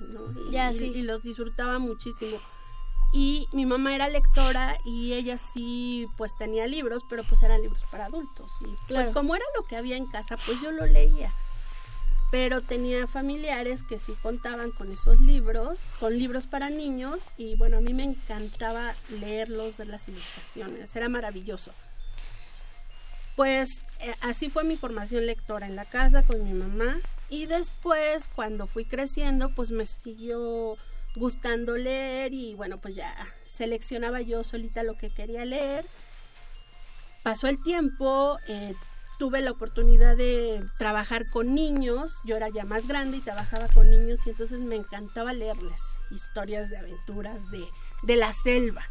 [0.00, 0.32] ¿no?
[0.48, 0.84] Y, ya, y- sí.
[0.94, 2.36] y los disfrutaba muchísimo.
[3.12, 7.82] Y mi mamá era lectora y ella sí pues tenía libros, pero pues eran libros
[7.90, 8.50] para adultos.
[8.60, 9.12] Y pues Claro.
[9.12, 11.32] como era lo que había en casa, pues yo lo leía.
[12.32, 17.78] Pero tenía familiares que sí contaban con esos libros, con libros para niños y bueno,
[17.78, 21.72] a mí me encantaba leerlos, ver las ilustraciones, era maravilloso.
[23.36, 26.98] Pues eh, así fue mi formación lectora en la casa con mi mamá
[27.28, 30.76] y después cuando fui creciendo pues me siguió
[31.16, 33.14] gustando leer y bueno pues ya
[33.50, 35.84] seleccionaba yo solita lo que quería leer.
[37.22, 38.72] Pasó el tiempo, eh,
[39.18, 43.90] tuve la oportunidad de trabajar con niños, yo era ya más grande y trabajaba con
[43.90, 47.64] niños y entonces me encantaba leerles historias de aventuras de,
[48.04, 48.84] de la selva.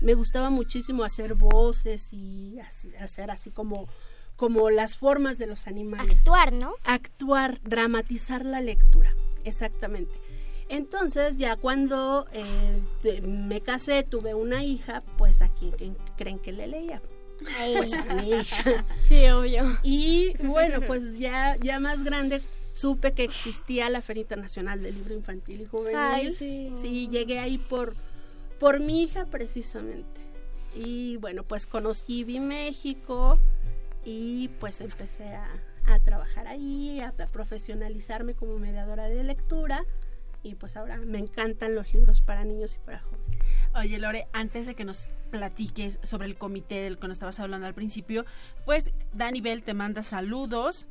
[0.00, 2.58] Me gustaba muchísimo hacer voces y
[3.00, 3.88] hacer así como,
[4.36, 6.16] como las formas de los animales.
[6.18, 6.74] Actuar, ¿no?
[6.84, 9.12] Actuar, dramatizar la lectura,
[9.44, 10.14] exactamente.
[10.68, 16.66] Entonces ya cuando eh, me casé, tuve una hija, pues a quién creen que le
[16.66, 17.00] leía.
[17.76, 18.84] Pues a mi hija.
[19.00, 19.64] Sí, obvio.
[19.82, 22.42] Y bueno, pues ya, ya más grande
[22.72, 25.96] supe que existía la Feria Internacional del Libro Infantil y Juvenil.
[25.96, 26.72] Ay, sí.
[26.76, 27.94] Sí, llegué ahí por,
[28.58, 30.20] por mi hija precisamente.
[30.74, 33.38] Y bueno, pues conocí Vi México
[34.04, 35.48] y pues empecé a,
[35.86, 39.84] a trabajar ahí, a, a profesionalizarme como mediadora de lectura.
[40.48, 43.38] Y pues ahora me encantan los libros para niños y para jóvenes.
[43.74, 47.66] Oye, Lore, antes de que nos platiques sobre el comité del que nos estabas hablando
[47.66, 48.24] al principio,
[48.64, 50.88] pues Dani Bell te manda saludos.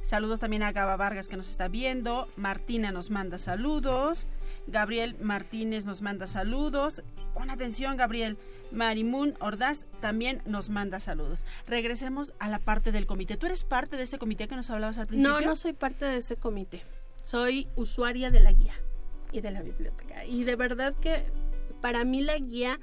[0.00, 2.26] Saludos también a Gaba Vargas que nos está viendo.
[2.36, 4.28] Martina nos manda saludos.
[4.66, 7.02] Gabriel Martínez nos manda saludos.
[7.34, 8.38] Pon atención, Gabriel.
[8.70, 11.44] Marimun Ordaz también nos manda saludos.
[11.66, 13.36] Regresemos a la parte del comité.
[13.36, 15.38] ¿Tú eres parte de ese comité que nos hablabas al principio?
[15.38, 16.82] No, no soy parte de ese comité.
[17.22, 18.74] Soy usuaria de la guía
[19.40, 20.24] de la biblioteca.
[20.24, 21.24] Y de verdad que
[21.80, 22.78] para mí la guía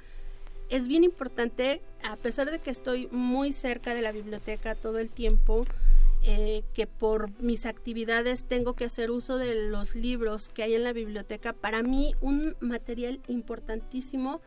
[0.70, 5.10] es bien importante, a pesar de que estoy muy cerca de la biblioteca todo el
[5.10, 5.66] tiempo,
[6.26, 10.84] eh, que por mis actividades tengo que hacer uso de los libros que hay en
[10.84, 11.52] la biblioteca.
[11.52, 14.40] Para mí un material importantísimo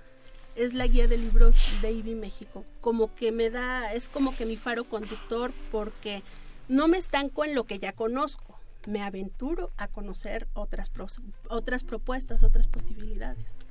[0.56, 2.66] es la guía de libros de IBI México.
[2.82, 6.24] Como que me da, es como que mi faro conductor porque
[6.68, 8.57] no me estanco en lo que ya conozco.
[8.88, 13.68] Me aventuro a conocer otras, pros- otras propuestas, otras posibilidades.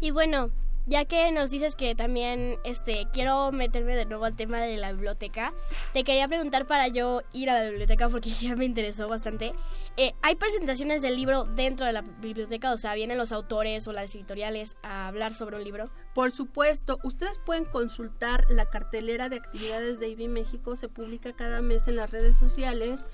[0.00, 0.50] Y bueno,
[0.86, 4.92] ya que nos dices que también este quiero meterme de nuevo al tema de la
[4.92, 5.54] biblioteca,
[5.94, 9.54] te quería preguntar para yo ir a la biblioteca porque ya me interesó bastante.
[9.96, 12.72] Eh, ¿Hay presentaciones del libro dentro de la biblioteca?
[12.72, 15.90] O sea, ¿vienen los autores o las editoriales a hablar sobre un libro?
[16.14, 21.60] Por supuesto, ustedes pueden consultar la cartelera de actividades de IBI México, se publica cada
[21.62, 23.06] mes en las redes sociales.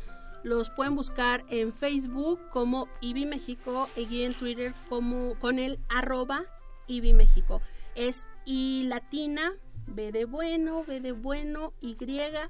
[0.42, 6.44] Los pueden buscar en Facebook como IBI México y en Twitter como con el arroba
[6.86, 7.60] IBI México.
[7.94, 9.52] Es I latina,
[9.86, 11.96] B de bueno, B de bueno, Y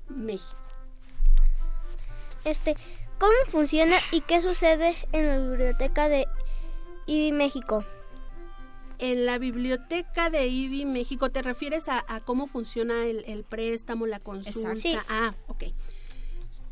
[0.08, 0.56] México.
[2.44, 2.76] Este,
[3.18, 6.26] ¿cómo funciona y qué sucede en la biblioteca de
[7.06, 7.84] IBI México?
[8.98, 14.06] En la biblioteca de IBI México, ¿te refieres a, a cómo funciona el, el préstamo,
[14.06, 14.76] la consulta?
[14.76, 14.96] Sí.
[15.08, 15.64] Ah, ok.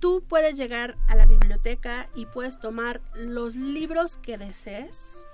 [0.08, 5.26] Tú puedes llegar a la biblioteca y puedes tomar los libros que desees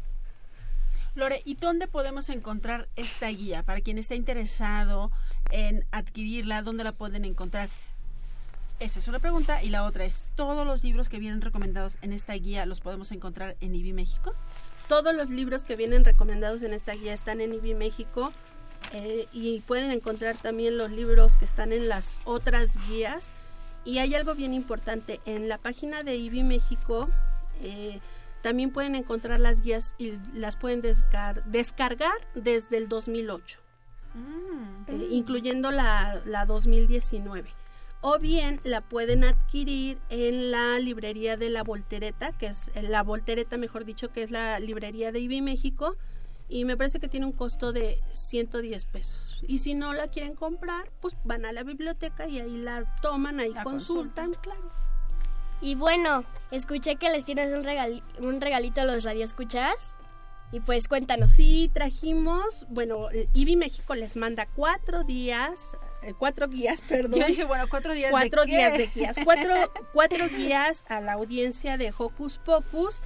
[1.14, 3.62] Lore, ¿y dónde podemos encontrar esta guía?
[3.64, 5.10] Para quien esté interesado
[5.50, 7.68] en adquirirla, ¿dónde la pueden encontrar?
[8.78, 9.62] Esa es una pregunta.
[9.62, 13.12] Y la otra es, ¿todos los libros que vienen recomendados en esta guía los podemos
[13.12, 14.34] encontrar en IBI México?
[14.88, 18.32] Todos los libros que vienen recomendados en esta guía están en IBI México
[18.92, 23.30] eh, y pueden encontrar también los libros que están en las otras guías.
[23.84, 27.08] Y hay algo bien importante, en la página de IBI México
[27.62, 28.00] eh,
[28.42, 33.58] también pueden encontrar las guías y las pueden descar- descargar desde el 2008,
[34.86, 37.50] eh, incluyendo la, la 2019.
[38.02, 43.58] o bien la pueden adquirir en la librería de la Voltereta, que es la Voltereta,
[43.58, 45.96] mejor dicho, que es la librería de IBI México,
[46.50, 49.36] y me parece que tiene un costo de 110 pesos.
[49.46, 53.38] Y si no la quieren comprar, pues van a la biblioteca y ahí la toman,
[53.38, 54.72] ahí consultan, claro.
[55.60, 59.94] Y bueno, escuché que les tienes un, regal un regalito a los radioescuchas.
[60.52, 61.30] Y pues cuéntanos.
[61.32, 67.20] Sí, trajimos, bueno, IBI México les manda cuatro días, eh, cuatro guías, perdón.
[67.20, 68.56] Yo dije, bueno, cuatro días cuatro de qué?
[68.56, 69.16] días de guías.
[69.24, 69.54] Cuatro,
[69.92, 73.00] cuatro guías a la audiencia de Hocus Pocus.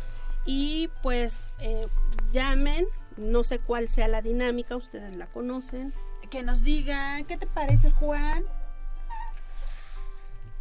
[0.46, 1.86] Y pues eh,
[2.32, 2.86] llamen,
[3.16, 5.92] no sé cuál sea la dinámica, ustedes la conocen.
[6.30, 8.44] Que nos digan, ¿qué te parece, Juan?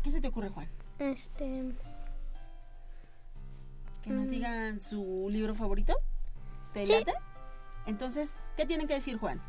[0.04, 0.70] ¿Qué se te ocurre, Juan?
[1.00, 1.64] Este.
[4.04, 4.32] Que nos Mm.
[4.32, 5.96] digan su libro favorito.
[6.74, 6.92] ¿Te Sí.
[6.94, 7.14] late?
[7.86, 9.42] Entonces, ¿qué tienen que decir, Juan?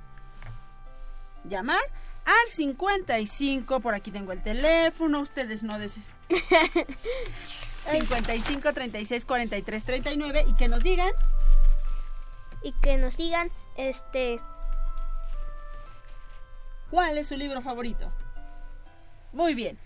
[1.44, 1.80] Llamar
[2.24, 5.98] al 55, por aquí tengo el teléfono, ustedes no des...
[7.90, 11.10] 55 36 43 39 y que nos digan
[12.62, 14.40] Y que nos digan, este.
[16.90, 18.10] cuál es su libro favorito.
[19.34, 19.78] Muy bien.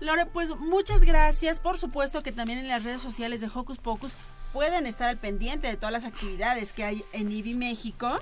[0.00, 1.60] Lore, pues muchas gracias.
[1.60, 4.14] Por supuesto que también en las redes sociales de Hocus Pocus
[4.52, 8.18] pueden estar al pendiente de todas las actividades que hay en IBI México.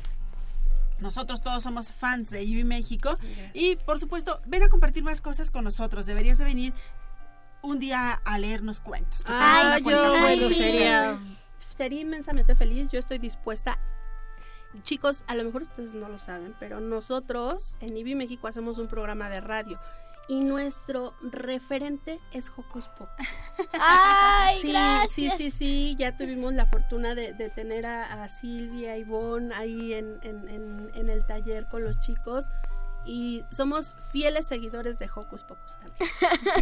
[0.99, 3.19] Nosotros todos somos fans de IBI México.
[3.55, 6.07] Y por supuesto, ven a compartir más cosas con nosotros.
[6.07, 6.73] Deberías de venir
[7.63, 9.19] un día a leernos cuentos.
[9.19, 9.91] ¿Te Ah, parece,
[10.41, 10.55] yo, sí.
[10.55, 11.19] sería,
[11.77, 12.89] sería inmensamente feliz.
[12.91, 13.79] Yo estoy dispuesta.
[14.83, 18.87] Chicos, a lo mejor ustedes no lo saben, pero nosotros en IBI México hacemos un
[18.87, 19.81] programa de radio
[20.29, 23.27] y nuestro referente es Hocus Pocus.
[23.81, 25.11] ¡Ay, sí, gracias!
[25.11, 29.55] sí, sí, sí, ya tuvimos la fortuna de, de tener a, a Silvia, a Ivonne
[29.55, 32.45] ahí en, en- en- en el taller con los chicos
[33.07, 36.11] y somos fieles seguidores de Hocus Pocus también.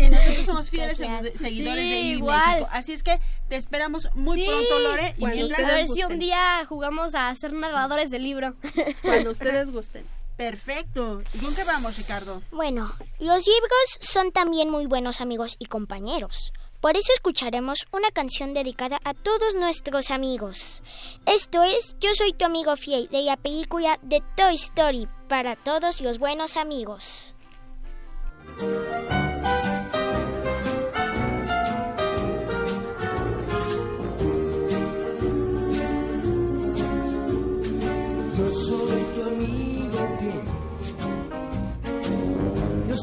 [0.07, 1.35] Y nosotros somos fieles Gracias.
[1.41, 2.47] seguidores Sí, de IBI igual.
[2.51, 2.69] México.
[2.71, 4.47] Así es que te esperamos muy Sí.
[4.47, 5.15] pronto, Lore.
[5.17, 8.55] Y Cuando Y mientras- a ver si un día jugamos a ser narradores del libro.
[9.03, 10.07] Cuando ustedes gusten.
[10.37, 11.23] Perfecto.
[11.33, 12.43] ¿Y con qué vamos, Ricardo?
[12.51, 16.53] Bueno, los libros son también muy buenos amigos y compañeros.
[16.81, 20.83] Por eso escucharemos una canción dedicada a todos nuestros amigos.
[21.25, 26.01] Esto es Yo soy tu amigo fiel de la película de Toy Story para todos
[26.01, 27.35] los buenos amigos.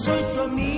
[0.03, 0.72] Soy tu amigo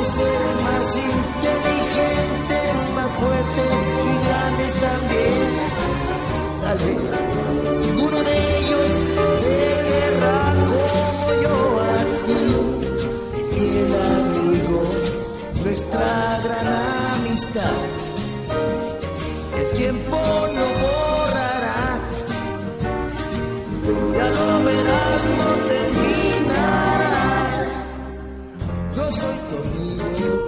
[0.00, 0.49] Tal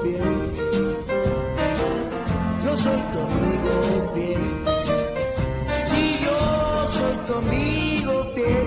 [0.02, 0.08] Yo
[2.76, 4.42] soy tu amigo fiel.
[5.86, 6.38] Si yo
[6.90, 8.66] soy tu amigo fiel.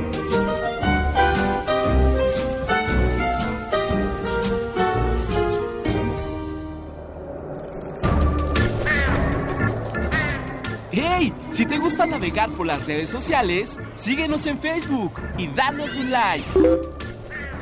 [10.92, 11.34] ¡Hey!
[11.52, 16.46] Si te gusta navegar por las redes sociales, síguenos en Facebook y danos un like.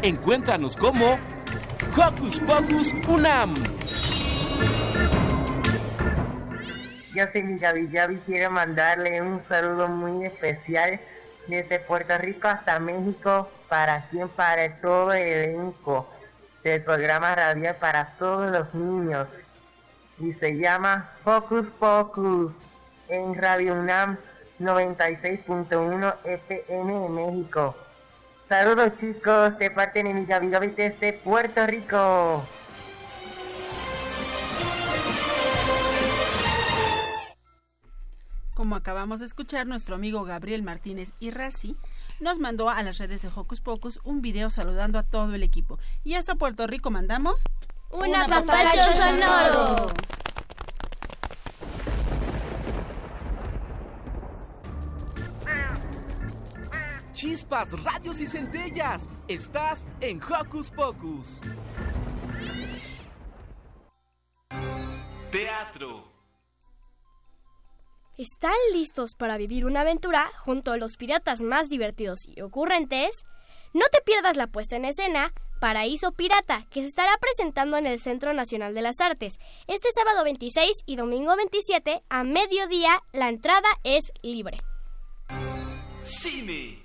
[0.04, 1.18] Encuéntranos como
[1.96, 3.54] Hocus Pocus Unam.
[7.14, 11.00] Yo soy Gaby Gaby, quiero mandarle un saludo muy especial
[11.48, 16.10] desde Puerto Rico hasta México para quien para todo el elenco
[16.64, 19.28] del programa radial para todos los niños.
[20.18, 22.54] y se llama Focus Pocus
[23.10, 24.18] en Radio UNAM
[24.60, 27.76] 96.1 FM en México.
[28.54, 32.46] Saludos chicos de parte de mi Gaby Gaby desde Puerto Rico.
[38.54, 41.76] Como acabamos de escuchar, nuestro amigo Gabriel Martínez y Razi
[42.20, 45.80] nos mandó a las redes de Hocus Pocus un video saludando a todo el equipo.
[46.04, 47.42] Y hasta Puerto Rico mandamos...
[47.90, 49.88] ¡Un apapacho sonoro!
[57.24, 59.10] Chispas, radios y centellas.
[59.30, 61.40] Estás en Hocus Pocus.
[65.32, 66.04] Teatro.
[68.18, 73.24] ¿Están listos para vivir una aventura junto a los piratas más divertidos y ocurrentes?
[73.74, 78.02] No te pierdas la puesta en escena Paraíso Pirata, que se estará presentando en el
[78.02, 79.40] Centro Nacional de las Artes.
[79.68, 84.60] Este sábado 26 y domingo 27 a mediodía la entrada es libre.
[86.04, 86.83] Cine.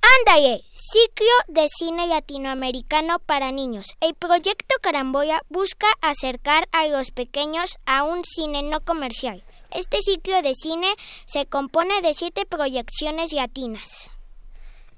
[0.00, 3.86] Ándale, ciclo de cine latinoamericano para niños.
[4.00, 9.42] El proyecto Caramboya busca acercar a los pequeños a un cine no comercial.
[9.70, 10.94] Este ciclo de cine
[11.26, 14.10] se compone de siete proyecciones latinas.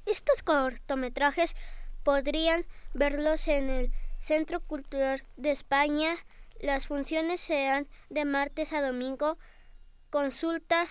[0.07, 1.57] Estos cortometrajes
[2.05, 6.17] podrían verlos en el Centro Cultural de España.
[6.61, 9.39] Las funciones serán de martes a domingo.
[10.11, 10.87] Consulta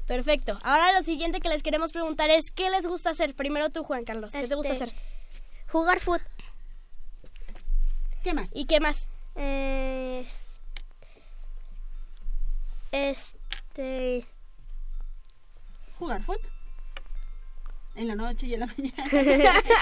[0.08, 0.58] perfecto.
[0.64, 3.36] Ahora lo siguiente que les queremos preguntar es, ¿qué les gusta hacer?
[3.36, 4.96] Primero tú, Juan Carlos, ¿qué te gusta Este, hacer?
[5.72, 6.22] Jugar fútbol.
[8.24, 8.50] ¿Qué más?
[8.54, 9.10] ¿Y qué más?
[9.36, 10.46] Es-
[12.92, 14.26] este
[16.00, 16.40] Jugar fútbol.
[17.96, 19.04] En la noche y en la mañana.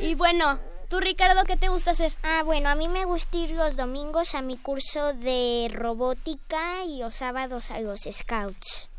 [0.01, 0.59] Y bueno,
[0.89, 2.13] tú, Ricardo, ¿qué te gusta hacer?
[2.23, 6.99] Ah, bueno, a mí me gusta ir los domingos a mi curso de robótica y
[6.99, 8.89] los sábados a los scouts.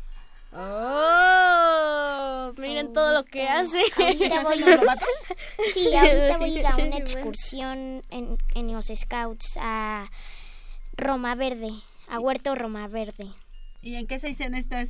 [0.53, 3.81] Oh, miren todo lo que hace.
[3.97, 4.57] Ahorita voy,
[5.73, 10.05] sí, ahorita voy a ir a una excursión en, en los scouts a
[10.97, 11.71] Roma Verde,
[12.09, 13.27] a Huerto Roma Verde,
[13.81, 14.89] ¿Y en qué seisena estás?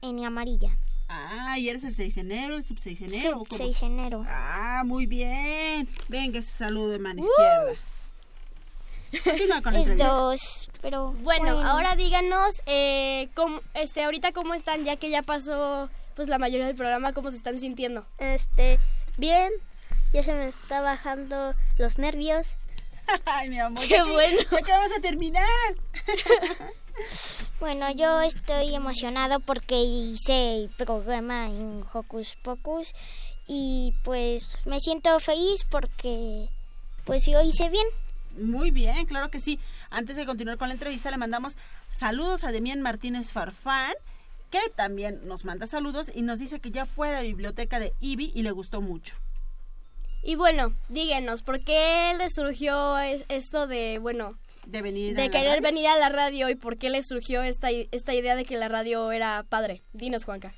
[0.00, 0.76] en amarilla.
[1.08, 3.40] Ah, ¿y eres el seisenero, el subseisenero?
[3.40, 3.72] ¿o cómo?
[3.72, 4.24] Sub enero.
[4.28, 5.88] Ah, muy bien.
[6.08, 7.80] Venga, ese saludo de mano izquierda.
[9.22, 14.96] Continúa con Es dos, pero Bueno, ahora díganos, eh, cómo, este, ahorita cómo están, ya
[14.96, 18.04] que ya pasó pues la mayoría del programa, cómo se están sintiendo.
[18.18, 18.78] este
[19.18, 19.52] bien,
[20.12, 22.54] ya se me está bajando los nervios.
[23.26, 23.82] Ay, mi amor.
[23.82, 24.38] Qué ya que- bueno.
[24.50, 25.46] Ya que vamos a terminar.
[27.60, 32.92] Bueno, yo estoy emocionado porque hice el programa en Hocus Pocus
[33.46, 36.48] y pues me siento feliz porque
[37.04, 37.86] pues yo hice bien.
[38.38, 39.58] Muy bien, claro que sí.
[39.90, 41.56] Antes de continuar con la entrevista, le mandamos
[41.96, 43.94] saludos a Demián Martínez Farfán,
[44.50, 47.92] que también nos manda saludos y nos dice que ya fue a la biblioteca de
[48.00, 49.14] IBI y le gustó mucho.
[50.22, 54.36] Y bueno, díganos, ¿por qué les surgió es- esto de, bueno,
[54.66, 55.62] De venir a de la querer radio.
[55.62, 58.68] venir a la radio y por qué les surgió esta, esta idea de que la
[58.68, 59.80] radio era padre?
[59.92, 60.52] Dinos, Juanca.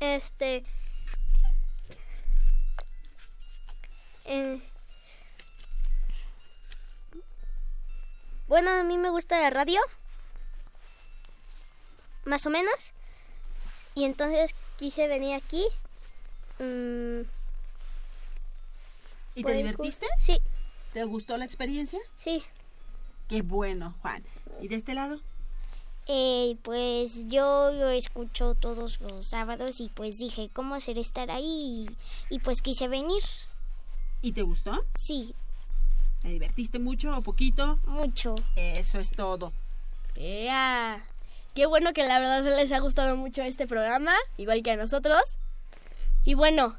[0.00, 0.64] Este
[4.26, 4.60] eh,
[8.48, 9.80] Bueno, a mí me gusta la radio.
[12.24, 12.92] Más o menos.
[13.94, 15.64] Y entonces quise venir aquí.
[16.58, 17.22] Mm,
[19.34, 20.06] ¿Y te divertiste?
[20.18, 20.40] Sí,
[20.92, 21.98] ¿Te gustó la experiencia?
[22.16, 22.44] sí.
[23.28, 24.22] Qué bueno, Juan.
[24.60, 25.20] ¿Y de este lado?
[26.08, 31.86] Eh, pues yo lo escucho todos los sábados y pues dije, ¿cómo será estar ahí?
[32.30, 33.22] Y, y pues quise venir.
[34.22, 34.84] ¿Y te gustó?
[34.98, 35.34] Sí,
[36.22, 37.78] ¿Te divertiste mucho o poquito?
[37.86, 38.34] mucho.
[38.56, 39.52] Eso es todo.
[40.16, 41.04] ¡Ea!
[41.54, 45.20] Qué bueno que la verdad les ha gustado mucho este programa, igual que a nosotros.
[46.24, 46.76] Y bueno,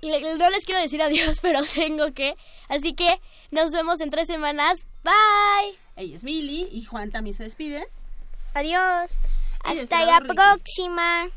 [0.00, 2.36] le, no les quiero decir adiós, pero tengo que.
[2.68, 3.20] Así que
[3.50, 4.86] nos vemos en tres semanas.
[5.04, 5.78] Bye.
[5.96, 7.86] Ella es Mili y Juan también se despide.
[8.54, 9.12] Adiós.
[9.64, 11.28] Hasta la próxima.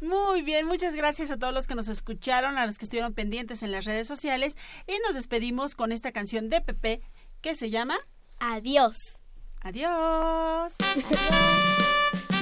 [0.00, 3.62] Muy bien, muchas gracias a todos los que nos escucharon, a los que estuvieron pendientes
[3.62, 7.00] en las redes sociales y nos despedimos con esta canción de Pepe
[7.40, 7.98] que se llama
[8.38, 8.96] Adiós.
[9.62, 10.74] Adiós.
[10.80, 12.26] Adiós.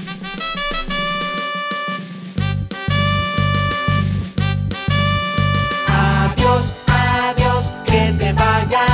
[8.19, 8.94] te vayas.